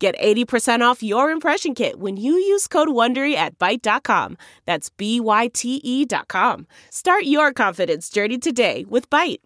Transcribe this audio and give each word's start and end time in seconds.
Get 0.00 0.16
80% 0.20 0.80
off 0.80 1.02
your 1.02 1.30
impression 1.32 1.74
kit 1.74 1.98
when 1.98 2.16
you 2.16 2.34
use 2.34 2.68
code 2.68 2.86
WONDERY 2.88 3.34
at 3.34 3.58
Byte.com. 3.58 4.38
That's 4.64 4.90
B-Y-T-E 4.90 6.04
dot 6.04 6.28
com. 6.28 6.68
Start 6.90 7.24
your 7.24 7.52
confidence 7.52 8.08
journey 8.08 8.38
today 8.38 8.84
with 8.88 9.10
Byte. 9.10 9.38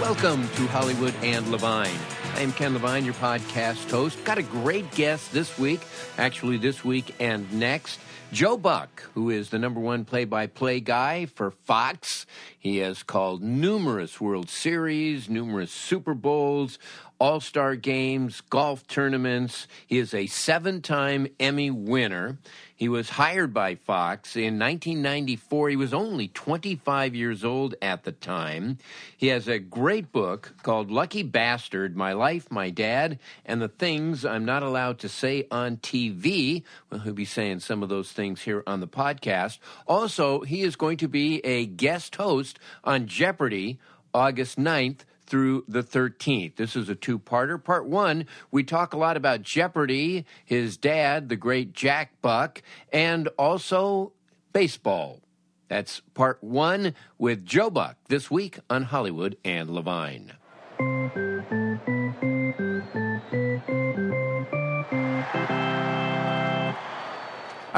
Welcome 0.00 0.48
to 0.48 0.66
Hollywood 0.68 1.14
and 1.22 1.46
Levine. 1.48 1.94
I 2.34 2.40
am 2.40 2.52
Ken 2.52 2.72
Levine, 2.72 3.04
your 3.04 3.14
podcast 3.14 3.88
host. 3.88 4.24
Got 4.24 4.38
a 4.38 4.42
great 4.42 4.90
guest 4.92 5.32
this 5.32 5.56
week, 5.58 5.80
actually 6.16 6.56
this 6.56 6.84
week 6.84 7.14
and 7.20 7.52
next. 7.52 8.00
Joe 8.30 8.58
Buck, 8.58 9.10
who 9.14 9.30
is 9.30 9.48
the 9.48 9.58
number 9.58 9.80
one 9.80 10.04
play 10.04 10.26
by 10.26 10.46
play 10.46 10.80
guy 10.80 11.24
for 11.24 11.50
Fox. 11.50 12.26
He 12.58 12.78
has 12.78 13.04
called 13.04 13.42
numerous 13.42 14.20
World 14.20 14.50
Series, 14.50 15.28
numerous 15.28 15.70
Super 15.70 16.14
Bowls, 16.14 16.78
All 17.20 17.40
Star 17.40 17.76
games, 17.76 18.40
golf 18.40 18.86
tournaments. 18.88 19.68
He 19.86 19.98
is 19.98 20.12
a 20.12 20.26
seven 20.26 20.82
time 20.82 21.28
Emmy 21.38 21.70
winner. 21.70 22.38
He 22.78 22.88
was 22.88 23.10
hired 23.10 23.52
by 23.52 23.74
Fox 23.74 24.36
in 24.36 24.56
1994. 24.56 25.70
He 25.70 25.74
was 25.74 25.92
only 25.92 26.28
25 26.28 27.12
years 27.12 27.44
old 27.44 27.74
at 27.82 28.04
the 28.04 28.12
time. 28.12 28.78
He 29.16 29.26
has 29.28 29.48
a 29.48 29.58
great 29.58 30.12
book 30.12 30.54
called 30.62 30.88
Lucky 30.88 31.24
Bastard 31.24 31.96
My 31.96 32.12
Life, 32.12 32.52
My 32.52 32.70
Dad, 32.70 33.18
and 33.44 33.60
the 33.60 33.66
Things 33.66 34.24
I'm 34.24 34.44
Not 34.44 34.62
Allowed 34.62 35.00
to 35.00 35.08
Say 35.08 35.48
on 35.50 35.78
TV. 35.78 36.62
Well, 36.88 37.00
he'll 37.00 37.14
be 37.14 37.24
saying 37.24 37.60
some 37.60 37.82
of 37.82 37.88
those 37.88 38.12
things 38.12 38.42
here 38.42 38.62
on 38.64 38.78
the 38.78 38.86
podcast. 38.86 39.58
Also, 39.88 40.42
he 40.42 40.62
is 40.62 40.76
going 40.76 40.98
to 40.98 41.08
be 41.08 41.44
a 41.44 41.66
guest 41.66 42.14
host 42.14 42.57
on 42.84 43.06
Jeopardy 43.06 43.78
August 44.14 44.58
9th 44.58 45.00
through 45.26 45.64
the 45.68 45.82
13th. 45.82 46.56
This 46.56 46.74
is 46.74 46.88
a 46.88 46.94
two 46.94 47.18
parter. 47.18 47.62
Part 47.62 47.86
one, 47.86 48.26
we 48.50 48.64
talk 48.64 48.94
a 48.94 48.98
lot 48.98 49.16
about 49.16 49.42
Jeopardy, 49.42 50.24
his 50.44 50.76
dad, 50.76 51.28
the 51.28 51.36
great 51.36 51.72
Jack 51.74 52.20
Buck, 52.22 52.62
and 52.92 53.28
also 53.38 54.12
baseball. 54.52 55.20
That's 55.68 56.00
part 56.14 56.42
one 56.42 56.94
with 57.18 57.44
Joe 57.44 57.68
Buck 57.68 57.96
this 58.08 58.30
week 58.30 58.58
on 58.70 58.84
Hollywood 58.84 59.36
and 59.44 59.70
Levine. 59.70 60.32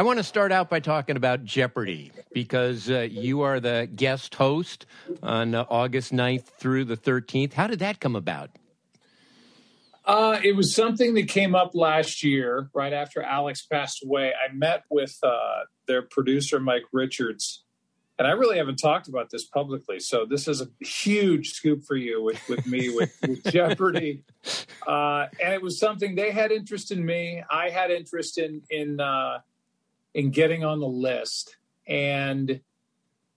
I 0.01 0.03
want 0.03 0.17
to 0.17 0.25
start 0.25 0.51
out 0.51 0.71
by 0.71 0.81
talking 0.81 1.19
about 1.19 1.45
Jeopardy 1.45 2.11
because 2.33 2.89
uh, 2.89 3.01
you 3.01 3.43
are 3.43 3.61
the 3.61 3.87
guest 3.95 4.35
host 4.35 4.87
on 5.23 5.55
uh, 5.55 5.67
August 5.69 6.11
9th 6.11 6.45
through 6.45 6.87
the 6.87 6.97
13th. 6.97 7.53
How 7.53 7.67
did 7.67 7.81
that 7.81 8.01
come 8.01 8.17
about? 8.17 8.49
Uh, 10.07 10.41
it 10.43 10.57
was 10.57 10.75
something 10.75 11.13
that 11.13 11.29
came 11.29 11.55
up 11.55 11.75
last 11.75 12.25
year, 12.25 12.71
right 12.73 12.95
after 12.95 13.21
Alex 13.23 13.67
passed 13.67 14.03
away. 14.03 14.33
I 14.33 14.51
met 14.55 14.85
with 14.89 15.19
uh, 15.23 15.65
their 15.87 16.01
producer, 16.01 16.59
Mike 16.59 16.85
Richards, 16.93 17.65
and 18.19 18.27
I 18.27 18.31
really 18.31 18.57
haven't 18.57 18.77
talked 18.77 19.07
about 19.07 19.29
this 19.29 19.45
publicly. 19.45 20.01
So 20.01 20.25
this 20.25 20.49
is 20.49 20.63
a 20.63 20.69
huge 20.83 21.51
scoop 21.51 21.85
for 21.85 21.97
you 21.97 22.23
with, 22.23 22.41
with 22.49 22.67
me 22.67 22.89
with, 22.89 23.15
with 23.29 23.45
Jeopardy. 23.53 24.25
Uh, 24.87 25.27
and 25.45 25.53
it 25.53 25.61
was 25.61 25.79
something 25.79 26.15
they 26.15 26.31
had 26.31 26.51
interest 26.51 26.91
in 26.91 27.05
me. 27.05 27.43
I 27.51 27.69
had 27.69 27.91
interest 27.91 28.39
in 28.39 28.63
in 28.71 28.99
uh, 28.99 29.41
in 30.15 30.31
getting 30.31 30.65
on 30.65 30.81
the 30.81 30.89
list. 30.89 31.57
And 31.87 32.61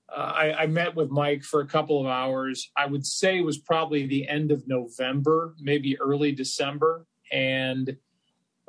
uh, 0.10 0.20
I, 0.20 0.54
I, 0.54 0.68
met 0.68 0.96
with 0.96 1.10
Mike 1.10 1.44
for 1.44 1.62
a 1.62 1.68
couple 1.68 2.00
of 2.00 2.08
hours. 2.08 2.70
I 2.78 2.86
would 2.86 3.06
say 3.06 3.40
it 3.40 3.46
was 3.46 3.58
probably 3.58 4.06
the 4.06 4.28
end 4.28 4.52
of 4.52 4.68
November, 4.68 5.56
maybe 5.60 6.00
early 6.00 6.32
December. 6.32 7.08
And 7.32 7.98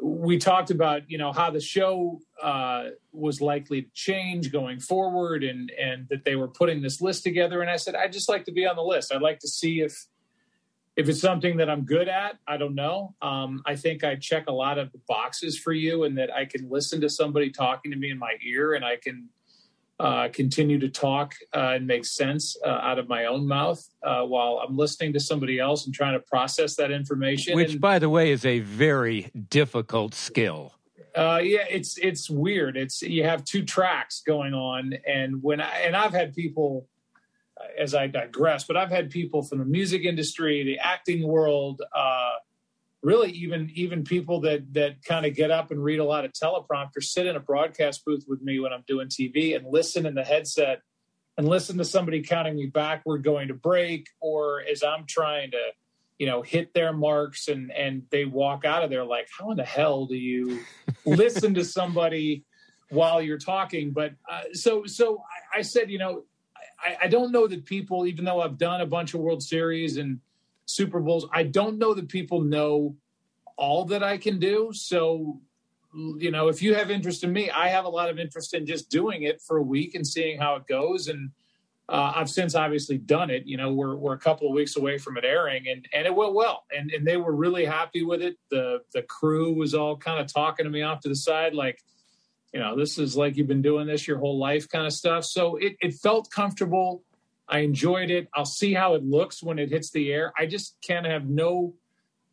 we 0.03 0.39
talked 0.39 0.71
about, 0.71 1.11
you 1.11 1.19
know, 1.19 1.33
how 1.33 1.51
the 1.51 1.61
show 1.61 2.21
uh, 2.43 2.85
was 3.13 3.41
likely 3.41 3.83
to 3.83 3.89
change 3.93 4.53
going 4.53 4.81
forward 4.81 5.45
and, 5.45 5.71
and 5.79 6.07
that 6.09 6.25
they 6.25 6.37
were 6.37 6.49
putting 6.49 6.83
this 6.83 7.01
list 7.01 7.23
together. 7.25 7.61
And 7.61 7.71
I 7.71 7.77
said, 7.77 7.95
I'd 7.95 8.13
just 8.13 8.29
like 8.29 8.45
to 8.47 8.53
be 8.53 8.67
on 8.67 8.77
the 8.77 8.83
list. 8.83 9.13
I'd 9.13 9.23
like 9.23 9.39
to 9.41 9.49
see 9.49 9.81
if 9.81 10.07
if 10.97 11.09
it's 11.09 11.21
something 11.21 11.56
that 11.56 11.69
I'm 11.69 11.84
good 11.84 12.09
at, 12.09 12.38
I 12.47 12.56
don't 12.56 12.75
know. 12.75 13.15
Um, 13.21 13.62
I 13.66 13.75
think 13.75 14.05
I 14.05 14.15
check 14.15 14.44
a 14.47 14.53
lot 14.53 14.78
of 14.78 14.91
boxes 15.09 15.59
for 15.59 15.72
you, 15.72 16.05
and 16.05 16.16
that 16.19 16.32
I 16.32 16.44
can 16.44 16.71
listen 16.71 17.00
to 17.00 17.10
somebody 17.10 17.50
talking 17.50 17.91
to 17.91 17.97
me 17.97 18.10
in 18.10 18.19
my 18.19 18.34
ear, 18.44 18.75
and 18.75 18.84
I 18.84 18.97
can 18.97 19.28
uh, 19.99 20.28
continue 20.32 20.78
to 20.78 20.88
talk 20.88 21.34
uh, 21.55 21.72
and 21.75 21.87
make 21.87 22.05
sense 22.05 22.56
uh, 22.65 22.69
out 22.69 22.99
of 22.99 23.09
my 23.09 23.27
own 23.27 23.47
mouth 23.47 23.82
uh, 24.03 24.22
while 24.22 24.62
I'm 24.66 24.77
listening 24.77 25.12
to 25.15 25.21
somebody 25.21 25.59
else 25.59 25.87
and 25.87 25.94
trying 25.94 26.15
to 26.15 26.21
process 26.21 26.77
that 26.77 26.91
information. 26.91 27.55
Which, 27.55 27.72
and, 27.72 27.81
by 27.81 27.99
the 27.99 28.09
way, 28.09 28.31
is 28.31 28.44
a 28.44 28.61
very 28.61 29.31
difficult 29.49 30.15
skill. 30.15 30.72
Uh, 31.16 31.41
yeah, 31.43 31.65
it's 31.71 31.97
it's 31.99 32.28
weird. 32.28 32.76
It's 32.76 33.03
you 33.03 33.22
have 33.22 33.44
two 33.44 33.65
tracks 33.65 34.21
going 34.21 34.53
on, 34.53 34.94
and 35.06 35.41
when 35.43 35.61
I, 35.61 35.82
and 35.82 35.94
I've 35.94 36.12
had 36.12 36.34
people 36.34 36.88
as 37.79 37.95
I 37.95 38.07
digress, 38.07 38.65
but 38.65 38.77
I've 38.77 38.91
had 38.91 39.11
people 39.11 39.43
from 39.43 39.59
the 39.59 39.65
music 39.65 40.05
industry, 40.05 40.63
the 40.65 40.79
acting 40.79 41.27
world, 41.27 41.83
uh, 41.95 42.33
really 43.05 43.31
even 43.33 43.71
even 43.75 44.03
people 44.03 44.41
that 44.41 44.73
that 44.73 45.05
kind 45.05 45.27
of 45.27 45.35
get 45.35 45.51
up 45.51 45.71
and 45.71 45.83
read 45.83 46.01
a 46.01 46.05
lot 46.05 46.25
of 46.25 46.33
teleprompter, 46.33 47.03
sit 47.03 47.27
in 47.27 47.37
a 47.37 47.41
broadcast 47.41 48.05
booth 48.05 48.25
with 48.27 48.43
me 48.43 48.59
when 48.59 48.73
I'm 48.73 48.83
doing 48.89 49.09
TV 49.09 49.55
and 49.55 49.67
listen 49.71 50.07
in 50.07 50.15
the 50.15 50.25
headset 50.25 50.81
and 51.37 51.47
listen 51.47 51.79
to 51.79 51.85
somebody 51.85 52.23
counting 52.23 52.57
me 52.57 52.67
backward 52.67 53.23
going 53.23 53.49
to 53.49 53.55
break, 53.55 54.09
or 54.21 54.63
as 54.63 54.83
I'm 54.83 55.05
trying 55.07 55.51
to, 55.51 55.63
you 56.19 56.27
know, 56.27 56.43
hit 56.43 56.73
their 56.73 56.93
marks 56.93 57.49
and 57.49 57.71
and 57.71 58.05
they 58.11 58.25
walk 58.25 58.65
out 58.65 58.83
of 58.83 58.91
there 58.91 59.05
like, 59.05 59.29
how 59.39 59.51
in 59.51 59.59
the 59.59 59.65
hell 59.65 60.07
do 60.07 60.17
you 60.17 60.61
listen 61.05 61.55
to 61.55 61.65
somebody? 61.65 62.45
while 62.91 63.21
you're 63.21 63.39
talking 63.39 63.93
but 63.93 64.13
uh, 64.31 64.43
so 64.53 64.85
so 64.85 65.23
I, 65.55 65.61
I 65.61 65.63
said 65.63 65.91
you 65.91 65.99
know 65.99 66.25
I, 66.84 66.97
I 67.03 67.09
don't 67.09 67.33
know 67.33 67.47
that 67.47 67.65
people, 67.65 68.06
even 68.06 68.25
though 68.25 68.41
I've 68.41 68.59
done 68.59 68.81
a 68.81 68.87
bunch 68.87 69.14
of 69.14 69.20
World 69.20 69.43
Series 69.43 69.97
and 69.97 70.20
Super 70.67 71.00
Bowls, 71.00 71.26
I 71.32 71.44
don't 71.44 71.79
know 71.79 71.94
that 71.94 72.09
people 72.09 72.41
know 72.41 72.97
all 73.56 73.85
that 73.87 74.03
I 74.03 74.19
can 74.19 74.38
do. 74.38 74.70
So, 74.73 75.41
you 75.94 76.31
know, 76.31 76.49
if 76.49 76.61
you 76.61 76.75
have 76.75 76.91
interest 76.91 77.25
in 77.25 77.32
me, 77.32 77.50
I 77.50 77.69
have 77.69 77.85
a 77.85 77.88
lot 77.88 78.11
of 78.11 78.19
interest 78.19 78.55
in 78.55 78.67
just 78.67 78.91
doing 78.91 79.23
it 79.23 79.41
for 79.41 79.59
a 79.59 79.62
week 79.62 79.94
and 79.94 80.06
seeing 80.06 80.38
how 80.38 80.56
it 80.56 80.67
goes. 80.67 81.09
And 81.09 81.31
uh, 81.88 82.12
I've 82.17 82.31
since 82.31 82.55
obviously 82.55 82.99
done 82.99 83.31
it. 83.31 83.47
You 83.47 83.56
know, 83.56 83.73
we're 83.73 83.94
we're 83.97 84.14
a 84.14 84.19
couple 84.19 84.49
of 84.49 84.55
weeks 84.55 84.76
away 84.76 84.97
from 84.97 85.17
it 85.19 85.25
airing, 85.25 85.69
and 85.69 85.87
and 85.93 86.06
it 86.06 86.14
went 86.14 86.35
well, 86.35 86.64
and 86.75 86.91
and 86.91 87.06
they 87.06 87.19
were 87.19 87.35
really 87.35 87.64
happy 87.64 88.03
with 88.03 88.23
it. 88.23 88.37
The 88.50 88.81
the 88.94 89.03
crew 89.03 89.53
was 89.53 89.75
all 89.75 89.97
kind 89.97 90.19
of 90.19 90.32
talking 90.32 90.64
to 90.64 90.70
me 90.70 90.82
off 90.82 91.00
to 91.00 91.11
the 91.11 91.17
side, 91.17 91.55
like 91.55 91.82
you 92.55 92.61
know, 92.61 92.77
this 92.77 92.99
is 92.99 93.17
like 93.17 93.37
you've 93.37 93.49
been 93.49 93.62
doing 93.62 93.89
this 93.89 94.06
your 94.06 94.19
whole 94.19 94.39
life 94.39 94.69
kind 94.69 94.87
of 94.87 94.93
stuff. 94.93 95.25
So 95.25 95.56
it, 95.56 95.77
it 95.81 95.95
felt 95.95 96.31
comfortable. 96.31 97.03
I 97.49 97.59
enjoyed 97.59 98.11
it. 98.11 98.29
I'll 98.33 98.45
see 98.45 98.73
how 98.73 98.95
it 98.95 99.05
looks 99.05 99.43
when 99.43 99.59
it 99.59 99.71
hits 99.71 99.91
the 99.91 100.12
air. 100.12 100.33
I 100.39 100.47
just 100.47 100.77
can't 100.81 101.05
have 101.05 101.29
no 101.29 101.75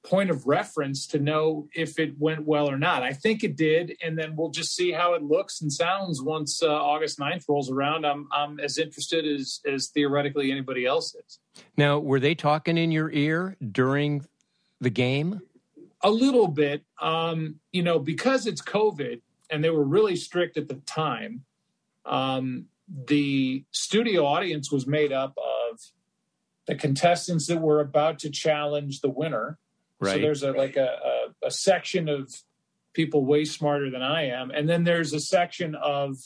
point 0.03 0.29
of 0.29 0.45
reference 0.45 1.07
to 1.07 1.19
know 1.19 1.68
if 1.73 1.97
it 1.97 2.19
went 2.19 2.45
well 2.45 2.69
or 2.69 2.77
not. 2.77 3.01
I 3.01 3.13
think 3.13 3.44
it 3.44 3.56
did, 3.56 3.97
and 4.03 4.18
then 4.18 4.35
we'll 4.35 4.51
just 4.51 4.75
see 4.75 4.91
how 4.91 5.15
it 5.15 5.23
looks 5.23 5.62
and 5.62 5.73
sounds 5.73 6.21
once 6.21 6.62
uh, 6.62 6.71
August 6.71 7.19
9th 7.19 7.45
rolls 7.50 7.71
around. 7.71 8.06
I'm 8.06 8.27
I'm 8.31 8.59
as 8.59 8.77
interested 8.77 9.25
as 9.25 9.59
as 9.67 9.88
theoretically 9.88 10.51
anybody 10.51 10.85
else 10.85 11.15
is. 11.15 11.39
Now, 11.77 12.00
were 12.00 12.19
they 12.19 12.35
talking 12.35 12.77
in 12.77 12.91
your 12.91 13.12
ear 13.12 13.57
during 13.71 14.25
the 14.79 14.91
game? 14.91 15.41
A 16.03 16.09
little 16.09 16.47
bit, 16.47 16.83
um, 17.00 17.59
you 17.71 17.83
know, 17.83 18.00
because 18.00 18.47
it's 18.47 18.62
COVID, 18.62 19.21
and 19.51 19.63
they 19.63 19.69
were 19.69 19.83
really 19.83 20.15
strict 20.15 20.57
at 20.57 20.68
the 20.68 20.75
time. 20.86 21.44
Um, 22.06 22.65
the 22.88 23.63
studio 23.71 24.25
audience 24.25 24.71
was 24.71 24.88
made 24.88 25.12
up 25.12 25.38
of 25.38 25.80
the 26.68 26.75
contestants 26.75 27.48
that 27.48 27.62
were 27.62 27.80
about 27.80 28.19
to 28.19 28.30
challenge 28.30 29.01
the 29.01 29.09
winner 29.09 29.59
Right. 30.01 30.15
So 30.15 30.19
there's 30.19 30.44
a 30.44 30.51
like 30.51 30.77
a, 30.77 30.98
a, 31.44 31.48
a 31.48 31.51
section 31.51 32.09
of 32.09 32.33
people 32.94 33.24
way 33.24 33.45
smarter 33.45 33.89
than 33.92 34.01
I 34.01 34.30
am, 34.30 34.50
and 34.50 34.68
then 34.68 34.83
there's 34.83 35.13
a 35.13 35.19
section 35.19 35.75
of 35.75 36.18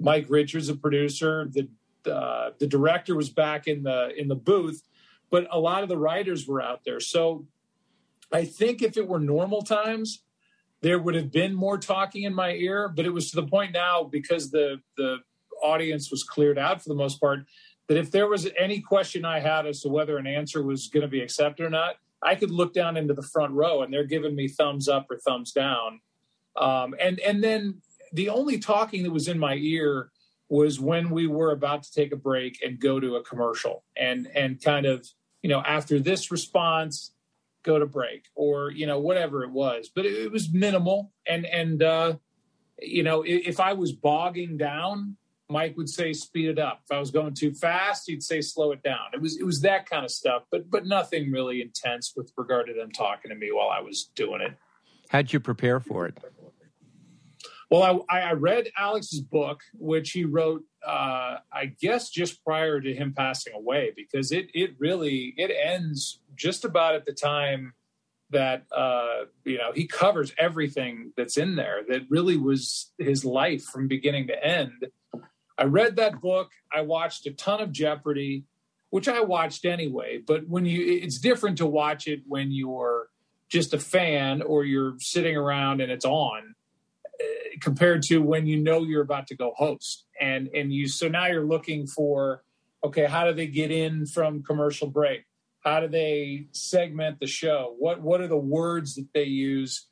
Mike 0.00 0.26
Richards, 0.28 0.68
a 0.68 0.74
producer. 0.74 1.48
The 1.48 1.68
uh, 2.12 2.50
the 2.58 2.66
director 2.66 3.14
was 3.14 3.30
back 3.30 3.68
in 3.68 3.84
the 3.84 4.10
in 4.16 4.26
the 4.26 4.34
booth, 4.34 4.82
but 5.30 5.46
a 5.52 5.58
lot 5.58 5.84
of 5.84 5.88
the 5.88 5.96
writers 5.96 6.48
were 6.48 6.60
out 6.60 6.80
there. 6.84 6.98
So 6.98 7.46
I 8.32 8.44
think 8.44 8.82
if 8.82 8.96
it 8.96 9.06
were 9.06 9.20
normal 9.20 9.62
times, 9.62 10.24
there 10.82 10.98
would 10.98 11.14
have 11.14 11.32
been 11.32 11.54
more 11.54 11.78
talking 11.78 12.24
in 12.24 12.34
my 12.34 12.52
ear. 12.52 12.88
But 12.88 13.06
it 13.06 13.10
was 13.10 13.30
to 13.30 13.36
the 13.36 13.46
point 13.46 13.72
now 13.72 14.04
because 14.04 14.50
the 14.50 14.80
the 14.96 15.18
audience 15.62 16.10
was 16.10 16.22
cleared 16.22 16.58
out 16.58 16.82
for 16.82 16.88
the 16.88 16.94
most 16.94 17.20
part 17.20 17.46
that 17.88 17.96
if 17.96 18.10
there 18.10 18.28
was 18.28 18.48
any 18.58 18.80
question 18.80 19.24
I 19.24 19.40
had 19.40 19.66
as 19.66 19.80
to 19.82 19.88
whether 19.88 20.18
an 20.18 20.26
answer 20.26 20.62
was 20.62 20.88
going 20.88 21.02
to 21.02 21.08
be 21.08 21.20
accepted 21.20 21.64
or 21.64 21.70
not, 21.70 21.94
I 22.22 22.34
could 22.34 22.50
look 22.50 22.74
down 22.74 22.96
into 22.96 23.14
the 23.14 23.22
front 23.22 23.52
row 23.52 23.82
and 23.82 23.92
they're 23.92 24.04
giving 24.04 24.34
me 24.34 24.48
thumbs 24.48 24.88
up 24.88 25.06
or 25.10 25.18
thumbs 25.18 25.52
down. 25.52 26.00
Um, 26.56 26.94
and 27.00 27.18
and 27.20 27.42
then 27.42 27.80
the 28.12 28.28
only 28.28 28.58
talking 28.58 29.02
that 29.02 29.10
was 29.10 29.28
in 29.28 29.38
my 29.38 29.54
ear 29.54 30.10
was 30.48 30.80
when 30.80 31.10
we 31.10 31.26
were 31.26 31.52
about 31.52 31.82
to 31.82 31.92
take 31.92 32.12
a 32.12 32.16
break 32.16 32.62
and 32.64 32.78
go 32.78 33.00
to 33.00 33.16
a 33.16 33.22
commercial 33.22 33.84
and 33.96 34.28
and 34.34 34.62
kind 34.62 34.86
of 34.86 35.06
you 35.42 35.50
know 35.50 35.60
after 35.60 35.98
this 35.98 36.30
response 36.30 37.12
go 37.66 37.78
to 37.78 37.86
break 37.86 38.26
or 38.34 38.70
you 38.70 38.86
know 38.86 38.98
whatever 38.98 39.42
it 39.42 39.50
was 39.50 39.90
but 39.94 40.06
it, 40.06 40.14
it 40.14 40.32
was 40.32 40.52
minimal 40.52 41.12
and 41.26 41.44
and 41.44 41.82
uh 41.82 42.14
you 42.80 43.02
know 43.02 43.22
if, 43.22 43.48
if 43.48 43.60
i 43.60 43.72
was 43.72 43.92
bogging 43.92 44.56
down 44.56 45.16
Mike 45.48 45.76
would 45.76 45.88
say 45.88 46.12
speed 46.12 46.48
it 46.48 46.58
up. 46.58 46.80
If 46.84 46.94
I 46.94 46.98
was 46.98 47.10
going 47.10 47.34
too 47.34 47.52
fast, 47.52 48.04
he'd 48.06 48.22
say 48.22 48.40
slow 48.40 48.72
it 48.72 48.82
down. 48.82 49.10
It 49.12 49.20
was 49.20 49.38
it 49.38 49.44
was 49.44 49.60
that 49.60 49.88
kind 49.88 50.04
of 50.04 50.10
stuff, 50.10 50.42
but 50.50 50.68
but 50.70 50.86
nothing 50.86 51.30
really 51.30 51.62
intense 51.62 52.14
with 52.16 52.32
regard 52.36 52.66
to 52.66 52.74
them 52.74 52.90
talking 52.90 53.28
to 53.28 53.36
me 53.36 53.50
while 53.52 53.68
I 53.68 53.80
was 53.80 54.10
doing 54.14 54.40
it. 54.40 54.54
How'd 55.08 55.32
you 55.32 55.40
prepare 55.40 55.78
for 55.78 56.06
it? 56.06 56.18
Well, 57.70 58.04
I, 58.08 58.20
I 58.20 58.32
read 58.32 58.70
Alex's 58.78 59.20
book, 59.20 59.60
which 59.74 60.12
he 60.12 60.24
wrote, 60.24 60.62
uh, 60.86 61.38
I 61.52 61.66
guess, 61.80 62.10
just 62.10 62.44
prior 62.44 62.80
to 62.80 62.94
him 62.94 63.12
passing 63.14 63.54
away, 63.54 63.92
because 63.96 64.32
it 64.32 64.46
it 64.54 64.76
really 64.78 65.34
it 65.36 65.50
ends 65.50 66.20
just 66.36 66.64
about 66.64 66.94
at 66.94 67.04
the 67.04 67.12
time 67.12 67.74
that 68.30 68.64
uh, 68.74 69.24
you 69.44 69.58
know 69.58 69.72
he 69.74 69.86
covers 69.86 70.32
everything 70.38 71.12
that's 71.16 71.36
in 71.36 71.56
there. 71.56 71.80
That 71.88 72.02
really 72.08 72.36
was 72.36 72.92
his 72.98 73.24
life 73.24 73.64
from 73.64 73.88
beginning 73.88 74.28
to 74.28 74.44
end 74.44 74.86
I 75.58 75.64
read 75.64 75.96
that 75.96 76.20
book. 76.20 76.50
I 76.72 76.82
watched 76.82 77.26
a 77.26 77.32
ton 77.32 77.60
of 77.60 77.72
Jeopardy, 77.72 78.44
which 78.90 79.08
I 79.08 79.20
watched 79.20 79.64
anyway. 79.64 80.20
But 80.24 80.46
when 80.48 80.66
you, 80.66 80.84
it's 80.86 81.18
different 81.18 81.58
to 81.58 81.66
watch 81.66 82.06
it 82.06 82.22
when 82.26 82.52
you're 82.52 83.08
just 83.48 83.72
a 83.72 83.78
fan 83.78 84.42
or 84.42 84.64
you're 84.64 84.96
sitting 84.98 85.36
around 85.36 85.80
and 85.80 85.90
it's 85.90 86.04
on, 86.04 86.54
compared 87.60 88.02
to 88.02 88.18
when 88.18 88.46
you 88.46 88.56
know 88.56 88.82
you're 88.84 89.02
about 89.02 89.26
to 89.28 89.36
go 89.36 89.52
host. 89.56 90.06
And 90.20 90.48
and 90.54 90.72
you, 90.72 90.88
so 90.88 91.08
now 91.08 91.26
you're 91.26 91.46
looking 91.46 91.86
for, 91.86 92.42
okay, 92.84 93.06
how 93.06 93.24
do 93.26 93.34
they 93.34 93.46
get 93.46 93.70
in 93.70 94.06
from 94.06 94.42
commercial 94.42 94.88
break? 94.88 95.24
How 95.60 95.80
do 95.80 95.88
they 95.88 96.46
segment 96.52 97.20
the 97.20 97.26
show? 97.26 97.74
What 97.78 98.00
what 98.02 98.20
are 98.20 98.28
the 98.28 98.36
words 98.36 98.94
that 98.94 99.08
they 99.12 99.24
use? 99.24 99.88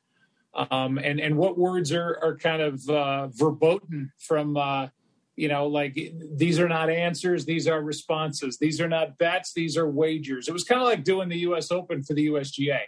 Um, 0.53 0.97
and 0.97 1.19
and 1.19 1.37
what 1.37 1.57
words 1.57 1.91
are 1.91 2.17
are 2.21 2.37
kind 2.37 2.61
of 2.61 2.89
uh, 2.89 3.27
verboten 3.27 4.11
from 4.19 4.55
uh, 4.55 4.87
you 5.35 5.47
know 5.47 5.67
like 5.67 5.97
these 6.35 6.59
are 6.59 6.69
not 6.69 6.89
answers 6.89 7.45
these 7.45 7.67
are 7.67 7.81
responses 7.81 8.57
these 8.57 8.79
are 8.79 8.87
not 8.87 9.17
bets 9.17 9.53
these 9.53 9.77
are 9.77 9.89
wagers 9.89 10.47
it 10.47 10.53
was 10.53 10.63
kind 10.63 10.81
of 10.81 10.87
like 10.87 11.03
doing 11.03 11.29
the 11.29 11.37
us 11.37 11.71
open 11.71 12.03
for 12.03 12.13
the 12.13 12.27
usga 12.27 12.79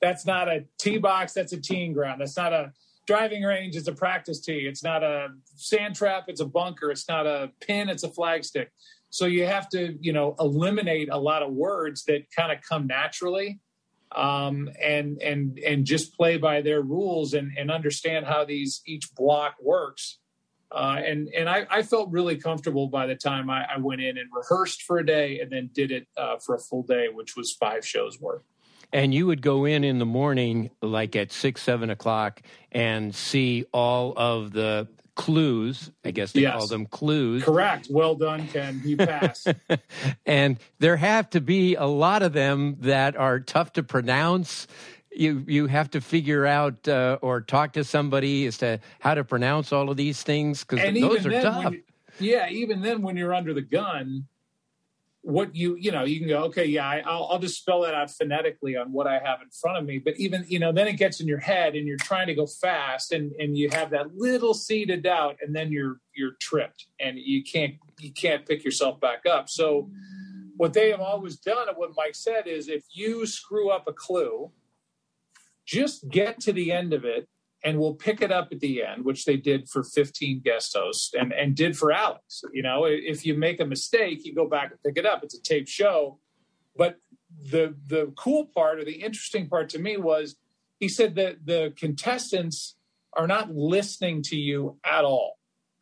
that's 0.00 0.24
not 0.24 0.48
a 0.48 0.64
tee 0.78 0.98
box 0.98 1.32
that's 1.32 1.52
a 1.52 1.60
teeing 1.60 1.92
ground 1.92 2.20
that's 2.20 2.36
not 2.36 2.52
a 2.52 2.72
driving 3.06 3.42
range 3.42 3.76
is 3.76 3.88
a 3.88 3.92
practice 3.92 4.40
tee. 4.40 4.66
It's 4.66 4.82
not 4.82 5.02
a 5.02 5.28
sand 5.54 5.96
trap 5.96 6.24
it's 6.28 6.40
a 6.40 6.46
bunker 6.46 6.90
it's 6.90 7.08
not 7.08 7.26
a 7.26 7.50
pin 7.60 7.88
it's 7.88 8.04
a 8.04 8.08
flagstick 8.08 8.66
so 9.10 9.24
you 9.24 9.46
have 9.46 9.68
to 9.70 9.96
you 10.00 10.12
know 10.12 10.34
eliminate 10.38 11.08
a 11.10 11.16
lot 11.16 11.42
of 11.42 11.52
words 11.52 12.04
that 12.04 12.30
kind 12.36 12.52
of 12.52 12.58
come 12.68 12.86
naturally 12.86 13.58
um, 14.14 14.70
and 14.82 15.20
and 15.22 15.58
and 15.58 15.84
just 15.84 16.16
play 16.16 16.36
by 16.36 16.60
their 16.60 16.82
rules 16.82 17.34
and 17.34 17.52
and 17.56 17.70
understand 17.70 18.26
how 18.26 18.44
these 18.44 18.82
each 18.86 19.14
block 19.14 19.56
works. 19.60 20.18
Uh, 20.72 21.00
and 21.04 21.28
and 21.28 21.48
I, 21.48 21.66
I, 21.70 21.82
felt 21.82 22.10
really 22.10 22.36
comfortable 22.36 22.88
by 22.88 23.06
the 23.06 23.14
time 23.14 23.48
I, 23.48 23.64
I, 23.72 23.78
went 23.78 24.00
in 24.00 24.18
and 24.18 24.28
rehearsed 24.32 24.82
for 24.82 24.98
a 24.98 25.06
day 25.06 25.38
and 25.38 25.50
then 25.50 25.70
did 25.72 25.92
it 25.92 26.08
uh, 26.16 26.38
for 26.38 26.56
a 26.56 26.58
full 26.58 26.82
day, 26.82 27.06
which 27.08 27.36
was 27.36 27.52
five 27.52 27.86
shows 27.86 28.20
worth. 28.20 28.42
And 28.92 29.12
you 29.12 29.26
would 29.26 29.42
go 29.42 29.64
in 29.64 29.84
in 29.84 29.98
the 29.98 30.06
morning, 30.06 30.70
like 30.80 31.16
at 31.16 31.32
six, 31.32 31.62
seven 31.62 31.90
o'clock, 31.90 32.40
and 32.72 33.14
see 33.14 33.64
all 33.72 34.14
of 34.16 34.52
the 34.52 34.88
clues. 35.16 35.90
I 36.04 36.12
guess 36.12 36.32
they 36.32 36.42
yes. 36.42 36.56
call 36.56 36.66
them 36.68 36.86
clues. 36.86 37.42
Correct. 37.42 37.88
Well 37.90 38.14
done, 38.14 38.46
Ken. 38.48 38.80
You 38.84 38.96
pass. 38.98 39.46
and 40.26 40.58
there 40.78 40.96
have 40.96 41.30
to 41.30 41.40
be 41.40 41.74
a 41.74 41.86
lot 41.86 42.22
of 42.22 42.32
them 42.32 42.76
that 42.80 43.16
are 43.16 43.40
tough 43.40 43.72
to 43.74 43.82
pronounce 43.82 44.66
you 45.16 45.44
you 45.46 45.66
have 45.66 45.90
to 45.90 46.00
figure 46.00 46.46
out 46.46 46.86
uh, 46.86 47.18
or 47.22 47.40
talk 47.40 47.72
to 47.72 47.84
somebody 47.84 48.46
as 48.46 48.58
to 48.58 48.78
how 49.00 49.14
to 49.14 49.24
pronounce 49.24 49.72
all 49.72 49.90
of 49.90 49.96
these 49.96 50.22
things 50.22 50.62
because 50.62 50.94
those 51.00 51.26
are 51.26 51.40
tough. 51.40 51.74
yeah, 52.20 52.48
even 52.50 52.82
then, 52.82 53.02
when 53.02 53.16
you're 53.16 53.34
under 53.34 53.54
the 53.54 53.62
gun, 53.62 54.26
what 55.26 55.56
you 55.56 55.76
you 55.80 55.90
know 55.90 56.04
you 56.04 56.20
can 56.20 56.28
go 56.28 56.44
okay, 56.44 56.66
yeah, 56.66 56.88
I, 56.88 56.96
will 56.98 57.28
I'll 57.28 57.38
just 57.40 57.58
spell 57.58 57.82
that 57.82 57.94
out 57.94 58.12
phonetically 58.12 58.76
on 58.76 58.92
what 58.92 59.08
I 59.08 59.14
have 59.14 59.42
in 59.42 59.48
front 59.60 59.76
of 59.76 59.84
me. 59.84 59.98
But 59.98 60.16
even 60.18 60.44
you 60.46 60.60
know 60.60 60.70
then 60.70 60.86
it 60.86 60.92
gets 60.92 61.20
in 61.20 61.26
your 61.26 61.40
head 61.40 61.74
and 61.74 61.84
you're 61.84 61.96
trying 61.96 62.28
to 62.28 62.34
go 62.34 62.46
fast 62.46 63.10
and 63.10 63.32
and 63.40 63.58
you 63.58 63.68
have 63.70 63.90
that 63.90 64.16
little 64.16 64.54
seed 64.54 64.88
of 64.90 65.02
doubt 65.02 65.38
and 65.42 65.54
then 65.54 65.72
you're 65.72 65.96
you're 66.14 66.36
tripped 66.40 66.86
and 67.00 67.18
you 67.18 67.42
can't 67.42 67.74
you 67.98 68.12
can't 68.12 68.46
pick 68.46 68.64
yourself 68.64 69.00
back 69.00 69.26
up. 69.26 69.48
So 69.48 69.90
what 70.56 70.72
they 70.72 70.90
have 70.90 71.00
always 71.00 71.38
done 71.38 71.68
and 71.68 71.76
what 71.76 71.90
Mike 71.96 72.14
said 72.14 72.46
is 72.46 72.68
if 72.68 72.84
you 72.92 73.26
screw 73.26 73.68
up 73.70 73.88
a 73.88 73.92
clue 73.92 74.52
just 75.66 76.08
get 76.08 76.38
to 76.42 76.52
the 76.52 76.70
end 76.70 76.92
of 76.92 77.04
it 77.04 77.28
and 77.64 77.78
we'll 77.78 77.94
pick 77.94 78.22
it 78.22 78.30
up 78.30 78.48
at 78.52 78.60
the 78.60 78.84
end, 78.84 79.04
which 79.04 79.24
they 79.24 79.36
did 79.36 79.68
for 79.68 79.82
15 79.82 80.40
guest 80.40 80.76
hosts 80.76 81.12
and, 81.14 81.32
and 81.32 81.56
did 81.56 81.76
for 81.76 81.90
Alex. 81.90 82.42
You 82.52 82.62
know, 82.62 82.84
if 82.84 83.26
you 83.26 83.34
make 83.34 83.60
a 83.60 83.66
mistake, 83.66 84.24
you 84.24 84.34
go 84.34 84.46
back 84.46 84.70
and 84.70 84.82
pick 84.82 84.96
it 84.96 85.06
up. 85.06 85.24
It's 85.24 85.36
a 85.36 85.42
tape 85.42 85.68
show. 85.68 86.18
But 86.76 86.98
the 87.50 87.74
the 87.86 88.12
cool 88.16 88.46
part 88.46 88.78
or 88.78 88.84
the 88.84 89.02
interesting 89.02 89.48
part 89.48 89.68
to 89.70 89.78
me 89.78 89.96
was 89.96 90.36
he 90.78 90.88
said 90.88 91.14
that 91.16 91.44
the 91.44 91.72
contestants 91.76 92.76
are 93.14 93.26
not 93.26 93.54
listening 93.54 94.22
to 94.22 94.36
you 94.36 94.78
at 94.84 95.04
all. 95.04 95.38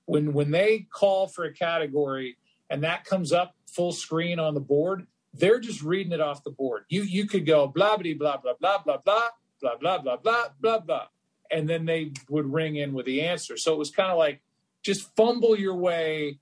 When 0.07 0.33
when 0.33 0.53
they 0.53 0.87
call 0.93 1.27
for 1.27 1.45
a 1.45 1.53
category 1.53 2.37
and 2.71 2.83
that 2.85 3.05
comes 3.05 3.33
up 3.33 3.55
full 3.67 3.93
screen 3.93 4.39
on 4.39 4.55
the 4.55 4.61
board, 4.61 5.07
they're 5.33 5.61
just 5.61 5.83
reading 5.83 6.13
it 6.13 6.21
off 6.21 6.45
the 6.45 6.51
board. 6.51 6.85
You 6.89 7.03
you 7.03 7.27
could 7.27 7.45
go 7.45 7.67
blah 7.67 7.97
blah 7.97 8.15
blah 8.15 8.37
blah 8.39 8.55
blah 8.61 8.79
blah 8.79 8.99
blah 8.99 9.29
blah, 9.61 9.77
blah, 9.77 9.99
blah, 9.99 10.17
blah, 10.17 10.49
blah, 10.61 10.79
blah. 10.81 11.07
And 11.51 11.69
then 11.69 11.85
they 11.85 12.13
would 12.29 12.53
ring 12.53 12.77
in 12.77 12.93
with 12.93 13.07
the 13.07 13.23
answer. 13.23 13.57
So 13.57 13.73
it 13.73 13.79
was 13.79 13.91
kind 13.91 14.11
of 14.11 14.19
like 14.19 14.41
just 14.83 15.15
fumble 15.17 15.59
your 15.59 15.75
way 15.75 16.39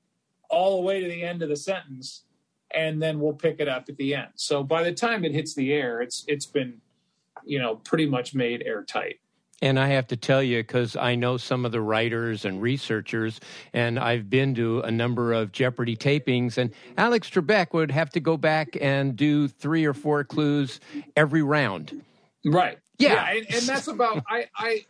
all 0.49 0.76
the 0.76 0.87
way 0.87 1.00
to 1.00 1.09
the 1.09 1.23
end 1.23 1.42
of 1.42 1.49
the 1.49 1.56
sentence 1.56 2.25
and 2.75 3.00
then 3.02 3.21
we'll 3.21 3.32
pick 3.32 3.56
it 3.61 3.68
up 3.68 3.88
at 3.88 3.97
the 3.97 4.14
end. 4.14 4.28
So 4.35 4.62
by 4.62 4.82
the 4.82 4.92
time 4.92 5.25
it 5.25 5.32
hits 5.32 5.54
the 5.54 5.73
air, 5.73 6.00
it's 6.00 6.25
it's 6.26 6.47
been, 6.47 6.80
you 7.44 7.59
know, 7.59 7.76
pretty 7.76 8.06
much 8.06 8.35
made 8.35 8.62
airtight. 8.62 9.18
And 9.61 9.78
I 9.78 9.88
have 9.88 10.09
to 10.09 10.16
tell 10.16 10.42
you, 10.42 10.61
because 10.61 10.97
I 10.97 11.14
know 11.14 11.37
some 11.37 11.64
of 11.64 11.71
the 11.71 11.80
writers 11.80 12.44
and 12.44 12.61
researchers, 12.61 13.38
and 13.73 13.97
I've 13.97 14.28
been 14.28 14.56
to 14.56 14.80
a 14.80 14.90
number 14.90 15.32
of 15.32 15.52
Jeopardy 15.52 15.97
tapings, 15.97 16.59
and 16.59 16.73
Alex 16.99 17.30
Trebek 17.30 17.73
would 17.73 17.92
have 17.92 18.11
to 18.11 18.21
go 18.21 18.37
back 18.37 18.76
and 18.80 19.14
do 19.14 19.47
three 19.47 19.85
or 19.85 19.94
four 19.94 20.25
clues 20.25 20.80
every 21.16 21.42
round. 21.42 22.02
Right. 22.44 22.78
Yeah. 22.99 23.12
yeah 23.12 23.38
and, 23.38 23.54
and 23.54 23.62
that's 23.62 23.87
about 23.87 24.25
I 24.28 24.49
I 24.56 24.85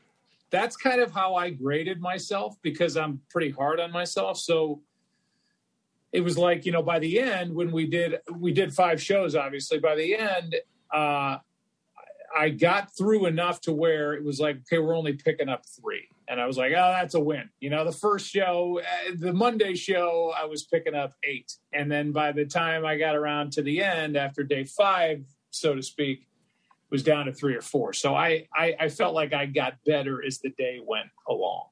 that's 0.53 0.77
kind 0.77 1.01
of 1.01 1.11
how 1.11 1.35
I 1.35 1.51
graded 1.51 2.01
myself 2.01 2.57
because 2.63 2.97
I'm 2.97 3.21
pretty 3.31 3.51
hard 3.51 3.81
on 3.81 3.91
myself. 3.91 4.39
So 4.39 4.83
it 6.13 6.21
was 6.21 6.37
like, 6.37 6.67
you 6.67 6.73
know, 6.73 6.83
by 6.83 6.99
the 6.99 7.19
end 7.19 7.55
when 7.55 7.73
we 7.73 7.87
did 7.87 8.19
we 8.37 8.53
did 8.53 8.73
five 8.73 9.03
shows 9.03 9.35
obviously, 9.35 9.79
by 9.79 9.97
the 9.97 10.15
end 10.15 10.57
uh 10.93 11.39
I 12.35 12.49
got 12.49 12.95
through 12.97 13.27
enough 13.27 13.61
to 13.63 13.73
where 13.73 14.15
it 14.15 14.25
was 14.25 14.41
like, 14.41 14.57
okay, 14.61 14.79
we're 14.79 14.97
only 14.97 15.15
picking 15.15 15.49
up 15.49 15.65
three. 15.67 16.09
And 16.29 16.41
I 16.41 16.47
was 16.47 16.57
like, 16.57 16.73
oh, 16.73 16.93
that's 16.99 17.15
a 17.15 17.21
win. 17.21 17.51
You 17.61 17.69
know, 17.69 17.85
the 17.85 17.93
first 17.93 18.27
show, 18.27 18.81
uh, 18.81 19.13
the 19.19 19.35
Monday 19.35 19.75
show, 19.75 20.33
I 20.35 20.47
was 20.47 20.63
picking 20.63 20.95
up 20.95 21.13
eight. 21.25 21.53
And 21.75 21.93
then 21.93 22.11
by 22.11 22.33
the 22.33 22.47
time 22.47 22.87
I 22.87 22.97
got 22.97 23.17
around 23.17 23.53
to 23.53 23.63
the 23.63 23.83
end, 23.83 24.17
after 24.17 24.43
day 24.45 24.65
five, 24.65 25.27
so 25.51 25.75
to 25.75 25.83
speak, 25.83 26.27
was 26.93 27.03
down 27.03 27.27
to 27.27 27.33
three 27.33 27.57
or 27.57 27.63
four. 27.63 27.95
So 27.95 28.15
I, 28.15 28.47
I, 28.55 28.77
I 28.79 28.89
felt 28.91 29.15
like 29.15 29.33
I 29.33 29.47
got 29.47 29.79
better 29.85 30.23
as 30.25 30.39
the 30.39 30.51
day 30.51 30.79
went 30.87 31.09
along. 31.27 31.65